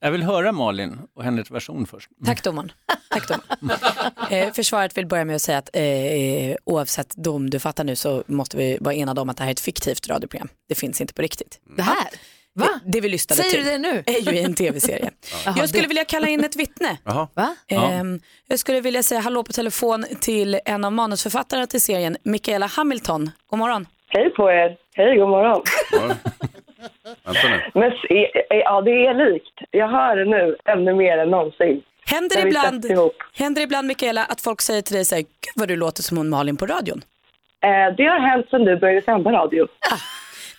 [0.00, 2.10] Jag vill höra Malin och hennes version först.
[2.26, 2.72] Tack domaren.
[3.10, 3.80] Tack domaren.
[4.30, 5.82] Eh, försvaret vill börja med att säga att eh,
[6.64, 9.52] oavsett dom du fattar nu så måste vi vara enade om att det här är
[9.52, 10.48] ett fiktivt radioprogram.
[10.68, 11.60] Det finns inte på riktigt.
[11.76, 12.06] Det här?
[12.54, 12.66] Va?
[12.84, 14.02] Det, det vi lyssnade Säger till du det nu?
[14.06, 15.10] är ju en tv-serie.
[15.56, 16.98] Jag skulle vilja kalla in ett vittne.
[17.34, 17.56] Va?
[17.68, 22.66] Ehm, jag skulle vilja säga hallå på telefon till en av manusförfattarna till serien, Michaela
[22.66, 23.30] Hamilton.
[23.46, 23.86] God morgon.
[24.08, 24.76] Hej på er.
[24.94, 25.62] Hej, god morgon.
[27.24, 27.60] Vänta nu.
[27.74, 29.58] Men, s- e- e- ja, det är likt.
[29.70, 31.82] Jag hör det nu ännu mer än någonsin.
[32.06, 32.84] Händer vi ibland,
[33.34, 36.16] händer ibland Michaela att folk säger till dig så här, gud vad du låter som
[36.16, 37.02] hon Malin på radion.
[37.64, 39.66] Eh, det har hänt sedan du började sända radio.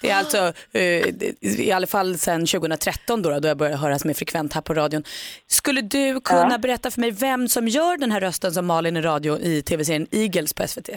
[0.02, 0.38] Det är alltså
[0.72, 1.06] eh,
[1.42, 5.04] i alla fall sedan 2013 då, då jag började höras mer frekvent här på radion.
[5.48, 9.02] Skulle du kunna berätta för mig vem som gör den här rösten som Malin i
[9.02, 10.90] radio i tv-serien Eagles på SVT?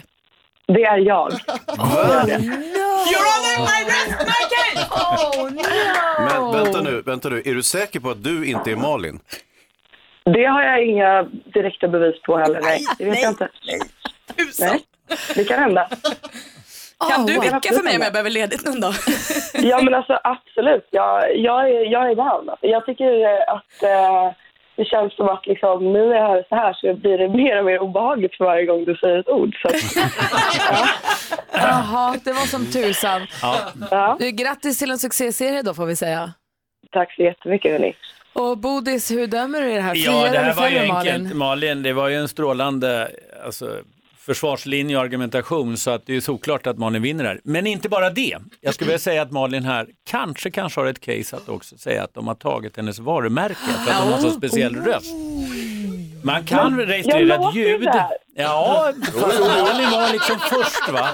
[0.67, 1.31] Det är jag.
[1.31, 1.39] You're
[3.33, 4.87] on my wrist, Michael!
[4.91, 5.51] Oh
[6.19, 9.19] Men vänta nu, vänta nu, är du säker på att du inte är Malin?
[10.25, 12.61] Det har jag inga direkta bevis på heller.
[12.61, 13.49] Nej, det vet jag inte.
[14.59, 14.79] Nej,
[15.35, 15.89] det kan hända.
[17.09, 17.43] Kan du wow.
[17.43, 18.93] vicka för mig om jag behöver ledigt någon dag?
[19.53, 20.87] Ja, men alltså absolut.
[20.91, 22.49] Jag, jag, är, jag är down.
[22.61, 24.42] Jag tycker eh, att eh,
[24.75, 27.59] det känns som att liksom, nu när jag hör så här så blir det mer
[27.59, 29.55] och mer obehagligt för varje gång du säger ett ord.
[29.61, 29.67] Så
[31.53, 33.21] Jaha, det var som tusan.
[33.91, 34.15] Ja.
[34.19, 36.33] Du, grattis till en succéserie då får vi säga.
[36.91, 37.93] tack så jättemycket hörni.
[38.33, 39.95] Och Bodis, hur dömer du i det här?
[39.95, 41.37] Ja, Friar det eller här var ju enkelt Malin?
[41.37, 41.83] Malin.
[41.83, 43.11] Det var ju en strålande
[43.45, 43.65] alltså,
[44.25, 47.41] försvarslinje och argumentation så att det är såklart att Malin vinner här.
[47.43, 48.37] Men inte bara det.
[48.61, 52.03] Jag skulle vilja säga att Malin här kanske, kanske har ett case att också säga
[52.03, 55.13] att de har tagit hennes varumärke för att hon har så speciell röst.
[56.23, 57.89] Man kan Men registrera jag ett ljud.
[58.35, 61.09] Ja, Malin var liksom först va.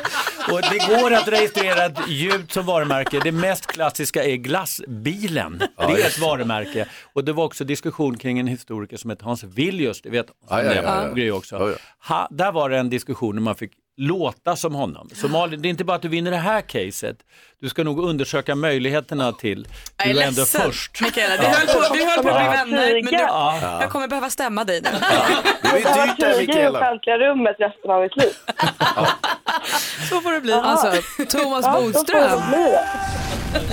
[0.52, 3.20] Och det går att registrera ett ljud som varumärke.
[3.24, 5.64] Det mest klassiska är glassbilen.
[5.78, 6.86] Det är ett varumärke.
[7.14, 10.64] Och det var också diskussion kring en historiker som heter Hans Villius, det vet Ja,
[10.64, 11.22] ja, ja, ja.
[11.22, 11.76] ja, också.
[12.08, 15.10] Ha, där var det en diskussion där man fick låta som honom.
[15.14, 17.18] Så Malin, det är inte bara att du vinner det här caset.
[17.62, 19.68] Du ska nog undersöka möjligheterna till.
[19.98, 21.02] Jag Du är var ändå ledsen, först.
[21.02, 21.36] Mikaela.
[21.42, 22.52] Vi höll på, vi höll på att bli Ja.
[22.52, 23.78] vänner, men du, Ja.
[23.82, 24.90] jag kommer behöva stämma dig nu.
[25.62, 26.80] Det är dyrt det här flyga i Mikaela.
[26.80, 28.34] offentliga rummet resten av mitt liv.
[30.10, 30.54] Så får det bli.
[30.54, 30.94] Alltså,
[31.38, 32.40] Thomas Ja, Bodström.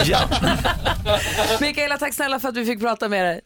[0.04, 0.18] Ja.
[1.60, 3.40] Mikaela, tack snälla för att vi fick prata med dig.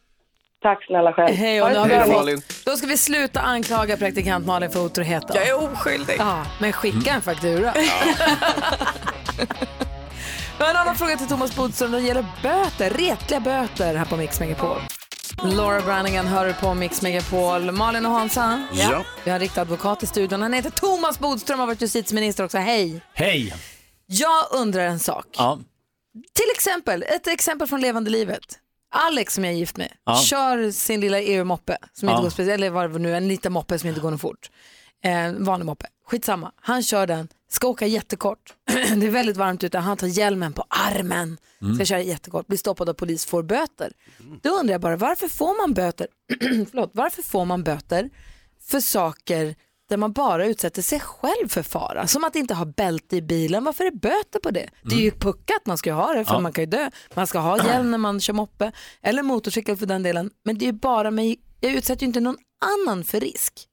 [0.63, 1.35] Tack snälla själv.
[1.35, 2.43] Hej, och det har vi.
[2.65, 5.29] Då ska vi sluta anklaga praktikant Malin för otrohet.
[5.29, 5.35] då.
[5.37, 6.17] Jag är oskyldig.
[6.19, 7.73] Ja, men skicka en faktura.
[10.59, 11.91] Jag har en annan fråga till Thomas Bodström.
[11.93, 14.77] Den gäller böter, retliga böter här på Mix Megapol.
[15.45, 17.73] Laura Branningan hör på Mix Megapol.
[17.73, 18.67] Malin och Hansa.
[18.73, 19.05] Ja.
[19.25, 20.43] Vi har en riktig advokat i studion.
[20.43, 22.59] Han heter Thomas Bodström och har varit justitieminister också.
[22.59, 23.01] Hej!
[23.15, 23.55] Hej!
[24.07, 25.27] Jag undrar en sak.
[25.37, 25.59] Ja.
[26.35, 28.59] Till exempel, ett exempel från levande livet.
[28.91, 30.17] Alex som jag är gift med Ja.
[30.17, 32.23] kör sin lilla EU-moppe, som inte Ja.
[32.23, 34.51] går speciellt, eller vad det nu är, en liten moppe som inte går något fort.
[35.05, 36.53] Eh, vanlig moppe, skitsamma.
[36.61, 38.55] Han kör den, ska åka jättekort.
[38.67, 41.75] det är väldigt varmt ute, han tar hjälmen på armen, Mm.
[41.75, 43.93] ska köra jättekort, blir stoppad av polis, får böter.
[44.43, 46.07] Då undrar jag bara, varför får man böter,
[46.71, 48.11] förlåt, varför får man böter
[48.63, 49.55] för saker
[49.91, 52.07] där man bara utsätter sig själv för fara?
[52.07, 54.71] Som att inte ha bälte i bilen, varför är det böter på det?
[54.83, 56.41] Det är ju puckat, man ska ju ha det för Ja.
[56.41, 56.91] man kan ju dö.
[57.15, 58.73] Man ska ha hjälm när man kör moppe,
[59.03, 60.31] eller motorcykel för den delen.
[60.45, 62.37] Men det är ju bara mig, jag utsätter ju inte någon
[62.89, 63.67] annan för risk.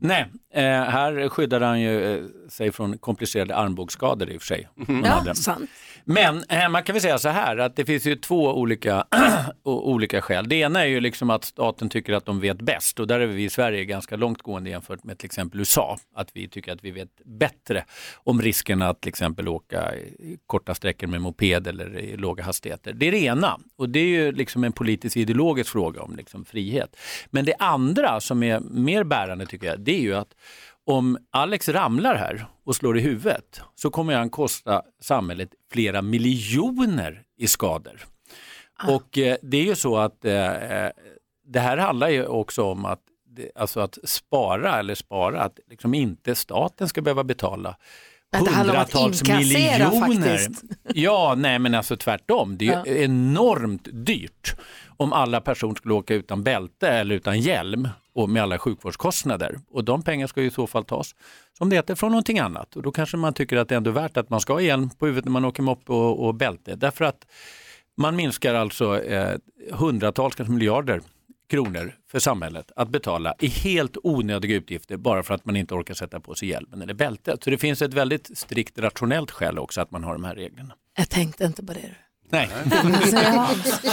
[0.00, 4.68] Nej, eh, här skyddade han ju eh, sig från komplicerade armbågsskador i och för sig.
[4.86, 5.70] Han Ja, sant.
[6.04, 9.04] Men eh, man kan väl säga så här att det finns ju två olika,
[9.62, 10.48] olika skäl.
[10.48, 13.26] Det ena är ju liksom att staten tycker att de vet bäst och där är
[13.26, 15.98] vi i Sverige ganska långtgående jämfört med till exempel USA.
[16.14, 17.84] Att vi tycker att vi vet bättre
[18.14, 19.92] om riskerna att till exempel åka
[20.46, 22.92] korta sträckor med moped eller i låga hastigheter.
[22.92, 26.44] Det är det ena och det är ju liksom en politisk ideologisk fråga om liksom
[26.44, 26.96] frihet.
[27.30, 30.34] Men det andra som är mer bärande tycker jag, det är ju att
[30.86, 37.22] om Alex ramlar här och slår i huvudet så kommer han kosta samhället flera miljoner
[37.38, 38.04] i skador.
[38.88, 40.90] Och eh, det är ju så att eh, eh,
[41.46, 43.00] det här handlar ju också om att,
[43.54, 47.76] alltså att spara eller spara, att liksom inte staten ska behöva betala
[48.32, 50.00] det hundratals miljoner.
[50.00, 50.62] faktiskt.
[50.94, 52.58] Ja, nej men alltså tvärtom.
[52.58, 52.86] Det är Ja.
[52.86, 54.54] enormt dyrt
[54.96, 57.88] om alla personer skulle åka utan bälte eller utan hjälm
[58.18, 59.58] och med alla sjukvårdskostnader.
[59.70, 61.14] Och de pengarna ska ju i så fall tas,
[61.58, 62.76] som det heter, från någonting annat.
[62.76, 64.90] Och då kanske man tycker att det är ändå värt att man ska ha hjälm
[64.90, 66.74] på huvudet när man åker moppe och, och bälte.
[66.74, 67.26] Därför att
[67.96, 69.38] man minskar alltså eh,
[69.72, 71.00] hundratals, kanske miljarder
[71.48, 75.94] kronor för samhället att betala i helt onödiga utgifter bara för att man inte orkar
[75.94, 77.44] sätta på sig hjälmen eller bältet.
[77.44, 80.74] Så det finns ett väldigt strikt rationellt skäl också att man har de här reglerna.
[80.96, 81.94] Jag tänkte inte på det.
[82.30, 82.48] Nej.
[82.64, 82.72] Nej,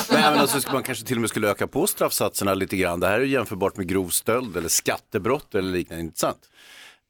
[0.10, 3.00] men alltså, man kanske till och med skulle öka på straffsatserna lite grann.
[3.00, 6.50] Det här är ju jämförbart med grov stöld eller skattebrott eller liknande, inte sant?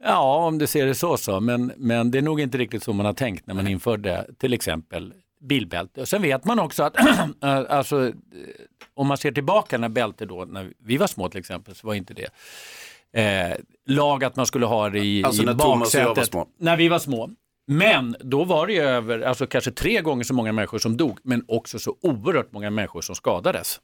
[0.04, 2.94] Ja, om du ser det så så, men, men det är nog inte riktigt så
[2.94, 6.02] man har tänkt när man införde till exempel bilbälte.
[6.02, 7.30] Och sen vet man också att äh,
[7.70, 8.12] alltså, eh,
[8.94, 11.94] om man ser tillbaka när bälte då, när vi var små till exempel, så var
[11.94, 12.30] inte det
[13.22, 16.16] eh, lag att man skulle ha det i, Alltså i när Thomas och jag var
[16.16, 16.32] baksätet.
[16.32, 16.48] små.
[16.60, 17.30] När vi var små.
[17.68, 21.20] Men då var det ju över, alltså kanske tre gånger så många människor som dog,
[21.24, 23.80] men också så oerhört många människor som skadades.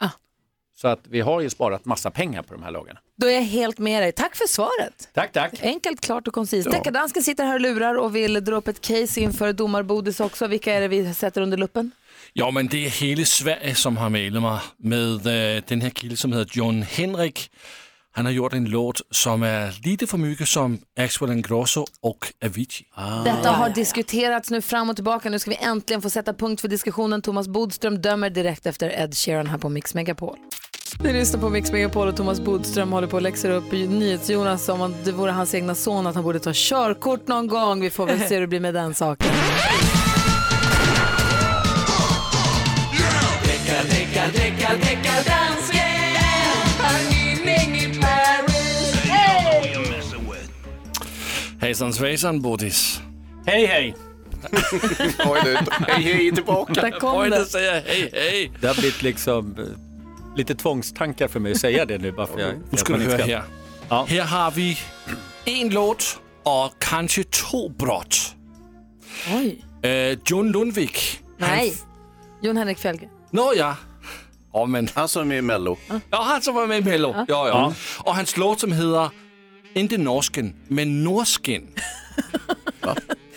[0.76, 3.00] Så att vi har ju sparat massa pengar på de här lagarna.
[3.18, 4.12] Då är jag helt med dig.
[4.12, 5.10] Tack för svaret.
[5.14, 5.54] Tack, tack.
[5.62, 6.72] Enkelt, klart och koncist.
[6.72, 10.48] Deckardansken sitter här och lurar och vill dra upp ett case inför domarbodis också.
[10.48, 11.92] Vilka är det vi sätter under luppen?
[12.34, 16.18] Ja, men det är hela Sverige som har mejlat mig med eh, den här killen
[16.18, 17.52] som heter John Henrik.
[18.14, 22.88] Han har gjort en låt som är lite för mycket som Axel Ingrosso och Avicii.
[23.26, 25.30] Detta har diskuterats nu fram och tillbaka.
[25.30, 27.22] Nu ska vi äntligen få sätta punkt för diskussionen.
[27.22, 30.38] Thomas Bodström dömer direkt efter Ed Sheeran här på Mix Megapol.
[31.04, 34.82] Vi lyssnar på Mix Megapol och Thomas Bodström håller på att läxa upp NyhetsJonas som
[34.82, 37.82] om det vore hans egna son att han borde ta körkort någon gång.
[37.82, 39.32] Vi får väl se hur det blir med den saken.
[51.72, 53.02] Hejsan svejsan Bodis.
[53.46, 53.96] Hej hej!
[55.26, 55.58] Oj, du,
[55.88, 56.74] hej hej tillbaka.
[56.74, 57.38] Där kom Får det.
[57.38, 58.52] inte säga hej hej.
[58.62, 59.66] Det har blivit liksom eh,
[60.38, 63.24] lite tvångstankar för mig att säga det nu bara för jag, Nu ska du höra
[63.24, 63.44] här.
[63.90, 64.06] Ja.
[64.10, 64.78] Här har vi
[65.46, 68.36] en låt och kanske två brott.
[69.34, 69.66] Oj.
[69.90, 71.20] Eh, John Lundvik.
[71.38, 71.74] Nej,
[72.42, 73.10] Jon Henrik Fjällgren.
[73.30, 73.76] Nå ja.
[74.54, 74.90] Ja, men...
[74.94, 75.78] Han som är med i Mello.
[76.10, 77.14] Ja, han som var med i Mello.
[77.18, 77.26] Ja.
[77.28, 77.74] Ja, Ja.
[78.00, 79.10] Och hans låt som heter,
[79.74, 81.68] inte Norsken, men Norsken.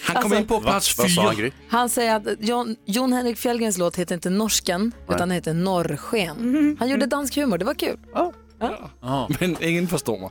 [0.07, 0.61] Han kom Alltså- in på Va?
[0.71, 1.43] plats Vad sa han, fyra.
[1.43, 1.53] Gry?
[1.69, 6.77] Han säger att Jon, Jon Henrik Fjällgrens låt heter inte Norsken, utan den heter Norrsken.
[6.79, 7.97] Han gjorde dansk humor, det var kul.
[9.41, 10.31] Men ingen förstår mig.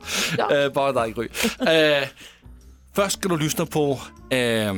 [0.64, 1.28] Eh, bara dig Gry.
[1.68, 2.08] Eh,
[2.94, 4.00] först ska du lyssna på
[4.30, 4.74] eh,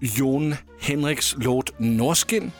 [0.00, 2.52] Jon Henriks låt Norsken.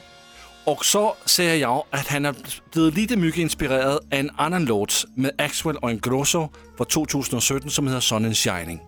[0.64, 2.34] Och så säger jag att han har
[2.72, 7.86] blivit lite mycket inspirerad av en annan låt med Axwell och Ingrosso från 2017 som
[7.86, 8.80] heter Sun and Shining.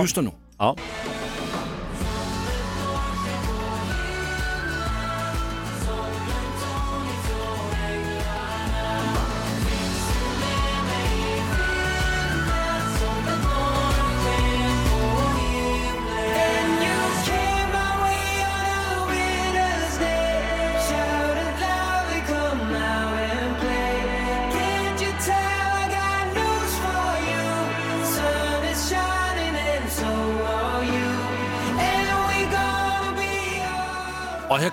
[0.00, 0.30] Lyssna nu.
[0.58, 0.76] Ja.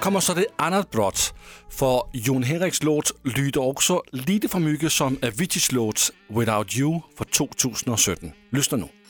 [0.01, 1.33] Kommer så det annat brott.
[1.69, 7.27] För Jon Henriks låt lyder också lite för mycket som Aviciis låt Without You från
[7.27, 8.31] 2017.
[8.51, 9.00] Lyssna nu.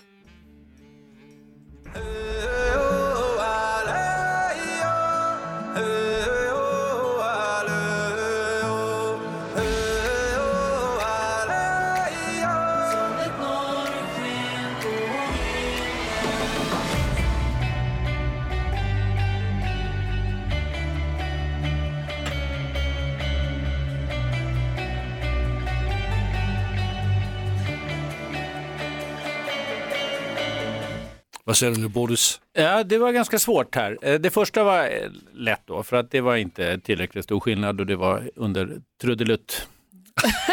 [31.52, 32.40] Vad säger du nu Bodis?
[32.54, 33.98] Ja, det var ganska svårt här.
[34.02, 34.90] Eh, Det första var eh,
[35.34, 39.68] lätt då, för att det var inte tillräckligt stor skillnad och det var under trudelutt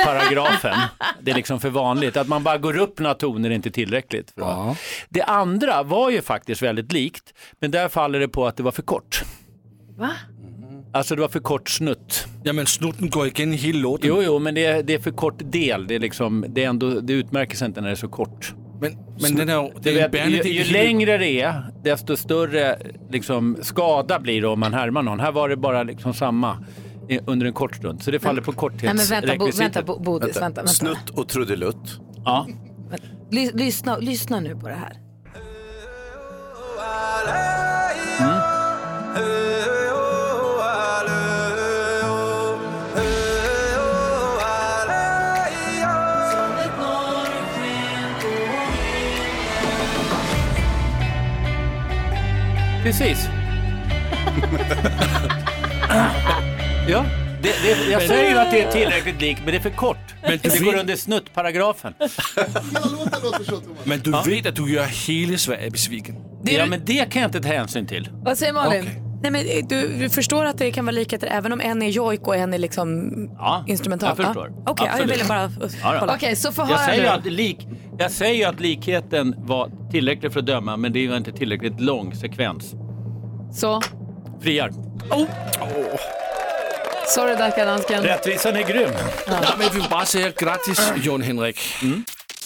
[0.05, 0.76] paragrafen.
[1.22, 2.16] Det är liksom för vanligt.
[2.16, 4.30] Att man bara går upp några toner är inte tillräckligt.
[4.30, 4.76] För att-
[5.09, 8.72] Det andra var ju faktiskt väldigt likt, men där faller det på att det var
[8.72, 9.22] för kort.
[9.99, 10.11] Va?
[10.92, 12.26] Alltså det var för kort snutt.
[12.44, 14.09] Ja men snutten går igen i hela låten.
[14.09, 15.86] Jo, jo, men det är, det är för kort del.
[15.86, 18.55] Det, är liksom, det, är ändå, det utmärker sig inte när det är så kort.
[18.80, 22.78] Men, men den är, Du det är vet, ju, ju längre det är, desto större
[23.10, 25.20] liksom, skada blir det om man härmar någon.
[25.20, 26.64] Här var det bara liksom samma
[27.26, 28.02] under en kort stund.
[28.02, 29.76] Så det faller på Nej, men vänta, bo, korthetsrekvisitet.
[29.76, 30.66] vänta bo, Bodis, vänta, vänta.
[30.66, 32.00] Snutt och trudelutt.
[32.24, 32.46] Ja.
[33.30, 34.92] Lys, lyssna, lyssna nu på det här.
[52.89, 53.28] Precis.
[56.89, 57.05] ja,
[57.43, 60.14] det, det, jag säger ju att det är tillräckligt likt, men det är för kort.
[60.22, 61.95] Men det går under snuttparagrafen.
[63.84, 66.16] Men du vet att du gör hela Sverige besviken.
[66.45, 68.09] Ja, men det kan jag inte ta hänsyn till.
[68.12, 69.07] Vad säger Malin?
[69.22, 71.88] Nej, men eh, du, du förstår att det kan vara likheter även om en är
[71.88, 73.12] jojk och en är liksom
[73.66, 74.14] instrumental?
[74.16, 74.52] jag förstår.
[74.56, 74.70] Ja.
[74.72, 75.96] Okej, ja, jag ville bara uh, Ja, ja.
[76.00, 76.14] kolla.
[76.14, 77.66] Okej, så få Jag höra säger, att lik,
[77.98, 81.32] jag säger ju att likheten var tillräcklig för att döma, men det är ju inte
[81.32, 82.74] tillräckligt lång sekvens.
[83.52, 83.80] Så,
[84.40, 84.70] Friar.
[87.06, 88.02] sorry Dackadansken.
[88.02, 88.90] Rättvisan är grym.
[89.26, 91.58] Ja, men vi vill bara säga grattis Jon Henrik.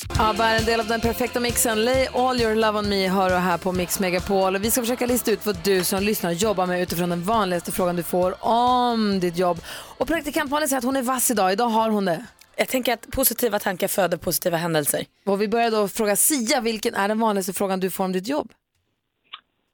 [0.08, 1.84] ABBA är en del av den perfekta mixen.
[1.84, 4.54] Lay all your love on me hör du här på Mix Megapol.
[4.56, 7.72] Och Vi ska försöka lista ut vad du som lyssnar jobbar med utifrån den vanligaste
[7.72, 9.58] frågan du får om ditt jobb.
[9.98, 11.52] Och praktikant Malin säger att hon är vass idag.
[11.52, 12.24] Idag har hon det.
[12.56, 15.04] Jag tänker att positiva tankar föder positiva händelser.
[15.26, 18.28] Och vi börjar då fråga Sia, vilken är den vanligaste frågan du får om ditt
[18.28, 18.52] jobb?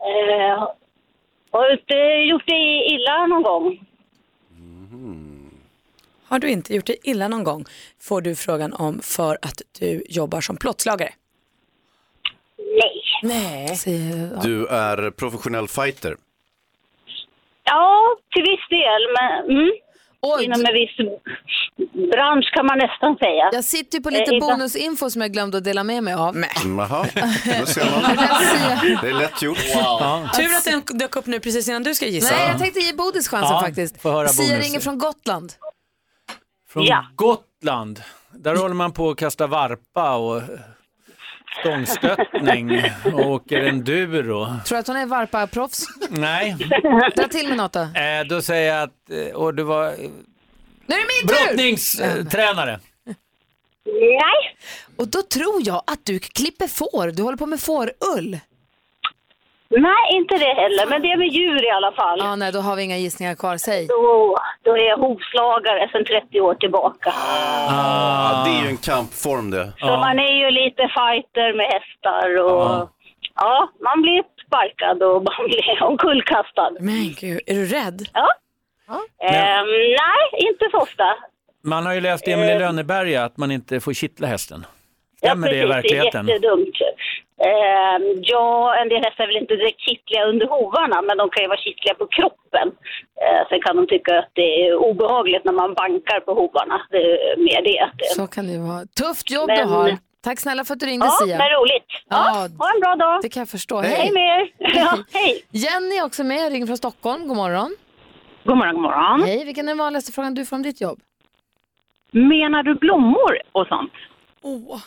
[0.01, 0.69] Eh,
[1.51, 1.95] har du inte
[2.31, 3.85] gjort dig illa någon gång?
[6.29, 7.65] Har du inte gjort dig illa någon gång
[8.01, 11.13] får du frågan om för att du jobbar som plåtslagare.
[12.59, 13.03] Nej.
[13.23, 13.79] Nej.
[14.43, 16.17] Du är professionell fighter.
[17.65, 19.71] Ja, till viss del, men mm.
[20.45, 20.97] inom en viss
[22.13, 23.51] bransch kan man nästan säga.
[23.53, 26.37] Jag sitter ju på lite Eh, bonusinfo som jag glömde att dela med mig av.
[26.37, 27.07] Jaha,
[27.61, 28.17] då ser man.
[29.03, 29.59] Det är lätt gjort.
[30.37, 32.35] Tur att den dök upp nu precis innan du ska gissa.
[32.35, 34.01] Nej, jag tänkte ge Bodis chansen Ja, faktiskt.
[34.31, 35.53] Sia ringer från Gotland.
[36.69, 36.87] Från
[37.17, 37.48] Gotland.
[38.31, 40.43] Där håller man på att kasta varpa och
[41.61, 44.47] stångstöttning och åker enduro.
[44.67, 45.85] Tror du att hon är varpa-proffs?
[46.11, 46.57] Nej,
[47.17, 47.81] Dra till med något då.
[47.81, 49.85] eh, då säger jag att eh, och du var
[50.87, 51.47] Nu är det min tur!
[51.47, 52.81] brottningstränare.
[53.87, 54.57] Nej.
[54.97, 57.11] Och då tror jag att du klipper får.
[57.11, 58.39] Du håller på med fårull.
[59.71, 62.19] Nej, inte det heller, men det är med djur i alla fall.
[62.19, 63.57] Ja, nej, då har vi inga gissningar kvar.
[63.57, 63.87] Säg.
[63.87, 67.13] Då, då är jag hovslagare sedan 30 år tillbaka.
[67.69, 69.73] Ah, det är ju en kampform det.
[69.79, 72.89] Så man är ju lite fighter med hästar och
[73.35, 76.71] ja, man blir sparkad och man blir omkullkastad.
[76.81, 78.09] Men gud, är du rädd?
[78.15, 78.29] Ja.
[79.23, 79.67] Ehm,
[80.05, 81.05] nej, inte så ofta.
[81.65, 84.67] Man har ju läst i Emil i Lönneberga att man inte får kittla hästen.
[85.21, 86.27] Ja, Stämmer det i precis, verkligheten?
[86.27, 86.75] Det är jättedumt.
[87.47, 91.43] Ehm, ja, en del hästar är väl inte direkt kittliga under hovarna, men de kan
[91.43, 92.69] ju vara kittliga på kroppen.
[93.25, 96.83] Eh, sen kan de tycka att det är obehagligt när man bankar på hovarna.
[96.91, 97.91] Det är mer det.
[97.99, 98.87] det- Så kan det vara.
[98.87, 99.97] Tufft jobb Men- du har.
[100.21, 101.39] Tack snälla för att du ringde Ja, Sia.
[101.39, 101.87] men roligt.
[102.09, 102.17] Ja,
[102.59, 103.23] ha en bra dag.
[103.23, 103.81] Det kan jag förstå.
[103.81, 103.95] Hej.
[103.95, 104.13] Hej.
[104.13, 104.53] Med er.
[104.79, 105.45] Ja, hej.
[105.51, 107.29] Jenny är också med, ringer från Stockholm.
[107.29, 107.77] God morgon.
[108.45, 109.23] God morgon, god morgon.
[109.23, 110.99] Hej, vilken är den vanligaste frågan du får om ditt jobb?
[112.11, 113.93] Menar du blommor och sånt?
[114.43, 114.81] Oh.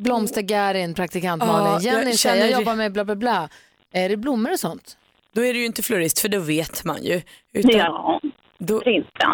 [0.00, 1.72] Blomstergärin, praktikant Ja, Malin.
[1.72, 3.48] jag Jenny säger, jag känner- jobbar med bla bla bla.
[3.92, 4.96] Är det blommor och sånt?
[5.32, 7.22] Då är du ju inte florist för då vet man ju.
[7.52, 8.20] Utan, Ja,
[8.58, 9.26] då, inte.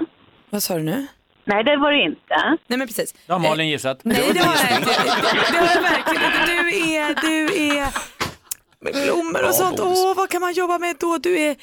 [0.50, 1.06] Vad sa du nu?
[1.44, 2.58] Nej, det var det inte.
[2.66, 3.14] Nej men precis.
[3.26, 4.00] Det har Malin gissat.
[4.02, 4.90] Nej det har jag inte.
[5.52, 6.46] Det har jag verkligen inte.
[6.46, 7.88] Du är, du är
[8.80, 9.80] med blommor och sånt.
[9.80, 11.18] Åh, vad kan man jobba med då?
[11.18, 11.56] Du är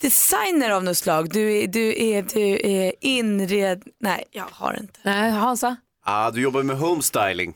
[0.00, 1.30] designer av något slag.
[1.30, 3.82] Du är, du är, du är inred...
[4.00, 5.00] Nej, jag har inte.
[5.02, 5.76] Nej, Hansa?
[6.10, 7.54] Ah, du jobbar med homestyling.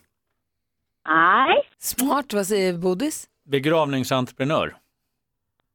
[1.09, 1.69] Nej.
[1.79, 3.29] Smart, vad säger Bodis?
[3.49, 4.77] Begravningsentreprenör.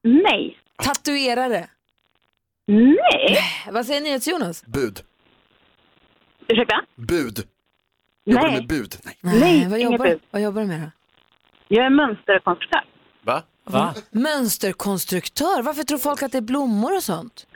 [0.03, 0.57] Nej.
[0.84, 1.69] Tatuerare?
[2.67, 3.38] Nej.
[3.71, 4.65] Vad säger ni Jonas?
[4.65, 5.01] Bud.
[6.47, 6.75] Ursäkta?
[6.95, 7.47] Bud.
[8.25, 8.59] Jobbar du Nej.
[8.59, 8.95] med bud?
[9.03, 9.17] Nej.
[9.21, 10.19] Nej, vad, inget jobbar, bud.
[10.32, 10.91] vad jobbar du med då?
[11.67, 12.84] Jag är mönsterkonstruktör.
[13.21, 13.43] Va?
[13.63, 13.93] Va?
[14.11, 15.61] Mönsterkonstruktör?
[15.61, 17.47] Varför tror folk att det är blommor och sånt?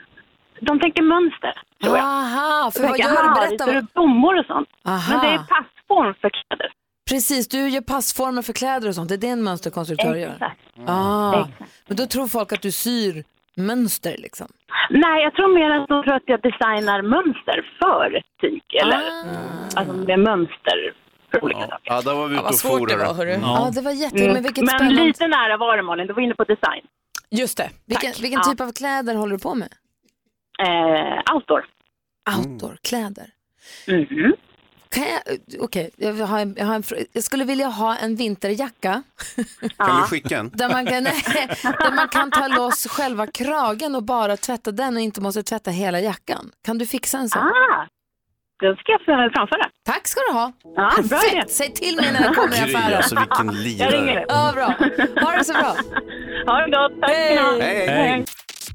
[0.66, 1.52] De tänker mönster.
[1.82, 2.04] tror jag.
[2.06, 3.16] Aha, för vad gör du?
[3.18, 3.66] aha, Berätta.
[3.72, 4.68] du blommor och sånt.
[4.84, 5.12] Aha.
[5.12, 6.72] Men det är passform för kläder.
[7.10, 9.08] Precis, du gör passformer för kläder och sånt.
[9.08, 10.32] Det är det en mönsterkonstruktör gör.
[10.32, 10.60] Exakt.
[10.86, 11.44] Ah.
[11.86, 13.24] Men då tror folk att du syr
[13.56, 14.46] mönster liksom.
[14.90, 18.62] Nej, jag tror mer att de tror att jag designar mönster för tyg.
[18.82, 19.00] Eller
[19.76, 20.94] alltså med mönster
[21.30, 21.78] för olika saker.
[21.82, 23.14] Ja, där var vi ute och for.
[23.14, 23.30] hörru.
[23.42, 24.16] Ja, det var jätte...
[24.22, 24.32] Mm.
[24.32, 25.02] Men vilket Men spännande...
[25.04, 26.84] lite nära var det Malin, du var inne på design.
[27.30, 27.70] Just det.
[27.86, 28.50] Vilken, vilken Ja.
[28.50, 29.68] typ av kläder håller du på med?
[30.66, 31.64] Eh, outdoor.
[32.38, 33.26] Outdoor-kläder.
[33.86, 34.32] Mhm.
[34.94, 36.82] Kan jag, okej, jag, har en- jag, har en
[37.12, 39.02] jag skulle vilja ha en vinterjacka.
[39.76, 40.50] Kan du skicka en?
[40.54, 41.22] Där man, kan, nej,
[41.62, 45.70] där man kan ta loss själva kragen och bara tvätta den och inte måste tvätta
[45.70, 46.50] hela jackan.
[46.64, 47.42] Kan du fixa en sån?
[47.42, 47.86] Ah,
[48.62, 49.00] då ska jag
[49.32, 49.68] framföra.
[49.84, 50.52] Tack ska du ha.
[50.62, 51.08] Ja, bra idé.
[51.08, 52.96] Perfekt, säg till mig när det kommer i affären.
[52.96, 54.14] alltså vilken Jag ringer lirare.
[54.14, 54.24] dig.
[54.28, 54.66] Ja, bra.
[55.24, 55.74] Ha det så bra.
[56.46, 57.00] Ha det gott.
[57.00, 57.58] Tack ha.
[57.60, 57.86] Hej.
[57.88, 58.24] Hej.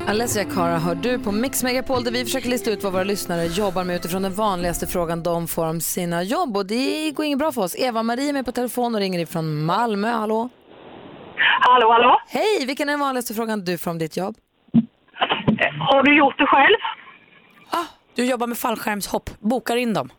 [0.08, 3.46] Alessia Cara hör du på Mix Megapol där vi försöker lista ut vad våra lyssnare
[3.46, 6.58] jobbar med utifrån den vanligaste frågan de får om sina jobb.
[6.58, 7.76] Och det går inget bra för oss.
[7.76, 10.08] Eva-Marie är med på telefon och ringer ifrån Malmö.
[10.12, 10.50] Hallå?
[11.62, 12.22] Hallå, hallå?
[12.28, 14.36] Hej, vilken är den vanligaste frågan du får om ditt jobb?
[15.80, 16.78] Har du gjort det själv?
[18.16, 19.30] Du jobbar med fallskärmshopp.
[19.40, 20.10] Bokar in dem.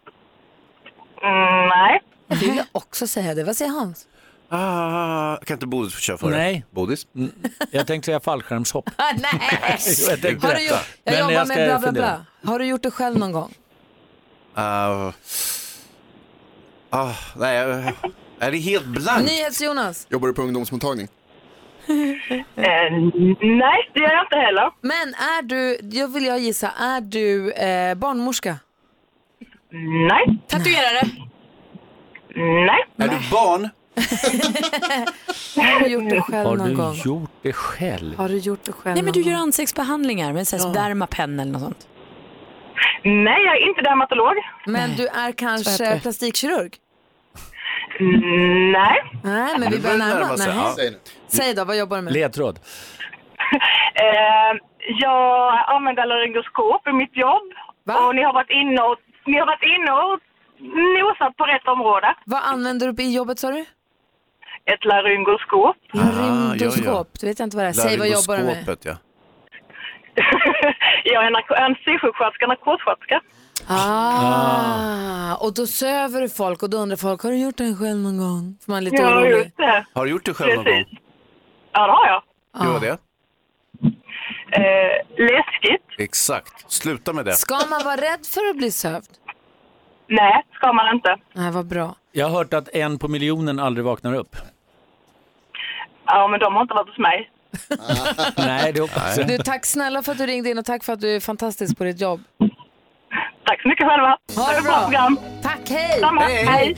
[1.22, 2.02] Mm, nej.
[2.26, 3.44] Jag vill också säga det.
[3.44, 4.06] Vad säger Hans?
[4.50, 6.30] Ah, kan inte Bodis få köra före?
[6.36, 6.64] Nej.
[6.70, 7.06] Bodis?
[7.16, 7.32] Mm,
[7.70, 8.90] Jag tänkte säga fallskärmshopp.
[8.98, 9.78] Nej!
[10.08, 10.74] jag tänkte Har du detta.
[10.74, 12.24] gjort, jag Men jobbar jag med ska bla bla fundera.
[12.42, 12.50] bla.
[12.52, 13.54] Har du gjort det själv någon gång?
[14.54, 15.12] Ah,
[16.90, 17.92] ah, nej, jag-
[18.40, 19.24] är det helt blankt?
[19.30, 20.06] NyhetsJonas.
[20.10, 21.08] Jobbar du på ungdomsmottagning?
[21.88, 22.92] Eh,
[23.40, 24.70] nej, det gör jag inte heller.
[24.80, 28.56] Men är du, jag vill jag gissa, är du eh, barnmorska?
[30.10, 30.38] Nej.
[30.48, 31.02] Tatuerare.
[32.66, 32.84] Nej.
[32.96, 33.68] Är du barn?
[35.56, 36.94] Har du gjort det själv Har någon du gång?
[37.04, 38.16] gjort det själv?
[38.16, 40.58] Har du gjort det själv Nej men du gör ansiktsbehandlingar med ja.
[40.68, 41.88] dermapen eller något sånt.
[43.04, 44.34] Nej, jag är inte dermatolog.
[44.66, 46.76] Men du är kanske plastikkirurg?
[48.00, 48.96] Mm, nej.
[49.24, 50.46] Nej, men vi börjar närma oss.
[50.46, 50.74] Ja.
[51.26, 52.12] Säg då, vad jobbar du med?
[52.12, 52.58] Ledtråd.
[53.94, 54.52] Eh,
[54.98, 57.48] jag använder laryngoskop i mitt jobb.
[57.84, 58.06] Va?
[58.06, 60.20] Och ni har varit inne och, ni har varit inne och
[60.98, 62.14] nosat på rätt område.
[62.24, 63.64] Vad använder du i jobbet sa du?
[64.72, 65.76] Ett laryngoskop.
[65.92, 67.72] Laryngoskop, det vet jag inte vad det är.
[67.72, 68.76] Säg vad jobbar du med?
[68.82, 68.94] Ja.
[71.04, 73.20] jag är narko- anestesisjuksköterska, narkossköterska.
[73.66, 77.98] Ah, och då söver du folk och då undrar folk, har du gjort det själv
[77.98, 78.58] någon gång?
[78.64, 79.30] För man är lite Ja, orolig.
[79.36, 79.84] just det.
[79.94, 80.84] Har du gjort det själv någon gång?
[81.72, 82.22] Ja, det har jag.
[82.64, 82.98] Hur var det?
[84.50, 85.86] Eh, läskigt.
[85.98, 86.72] Exakt.
[86.72, 87.32] Sluta med det.
[87.32, 89.08] Ska man vara rädd för att bli sövd?
[90.06, 91.16] Nej, ska man inte.
[91.32, 91.94] Nej, vad bra.
[92.12, 94.36] Jag har hört att en på miljonen aldrig vaknar upp.
[96.08, 97.30] Ja, men de har inte varit hos mig.
[98.36, 99.28] Nej, det hoppas jag.
[99.28, 101.78] Du, tack snälla för att du ringde in och tack för att du är fantastisk
[101.78, 102.20] på ditt jobb.
[103.44, 104.16] Tack så mycket själva.
[104.36, 105.18] Ha det Bra program.
[105.42, 106.00] Tack, hej!
[106.00, 106.20] Samma.
[106.22, 106.76] Hej.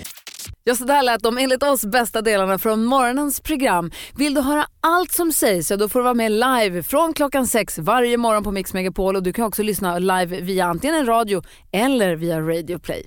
[0.64, 3.90] Ja, så där lät de enligt oss bästa delarna från morgonens program.
[4.18, 7.46] Vill du höra allt som sägs så då får du vara med live från klockan
[7.46, 11.06] sex varje morgon på Mix Megapol och du kan också lyssna live via antingen en
[11.06, 13.06] radio eller via Radio Play.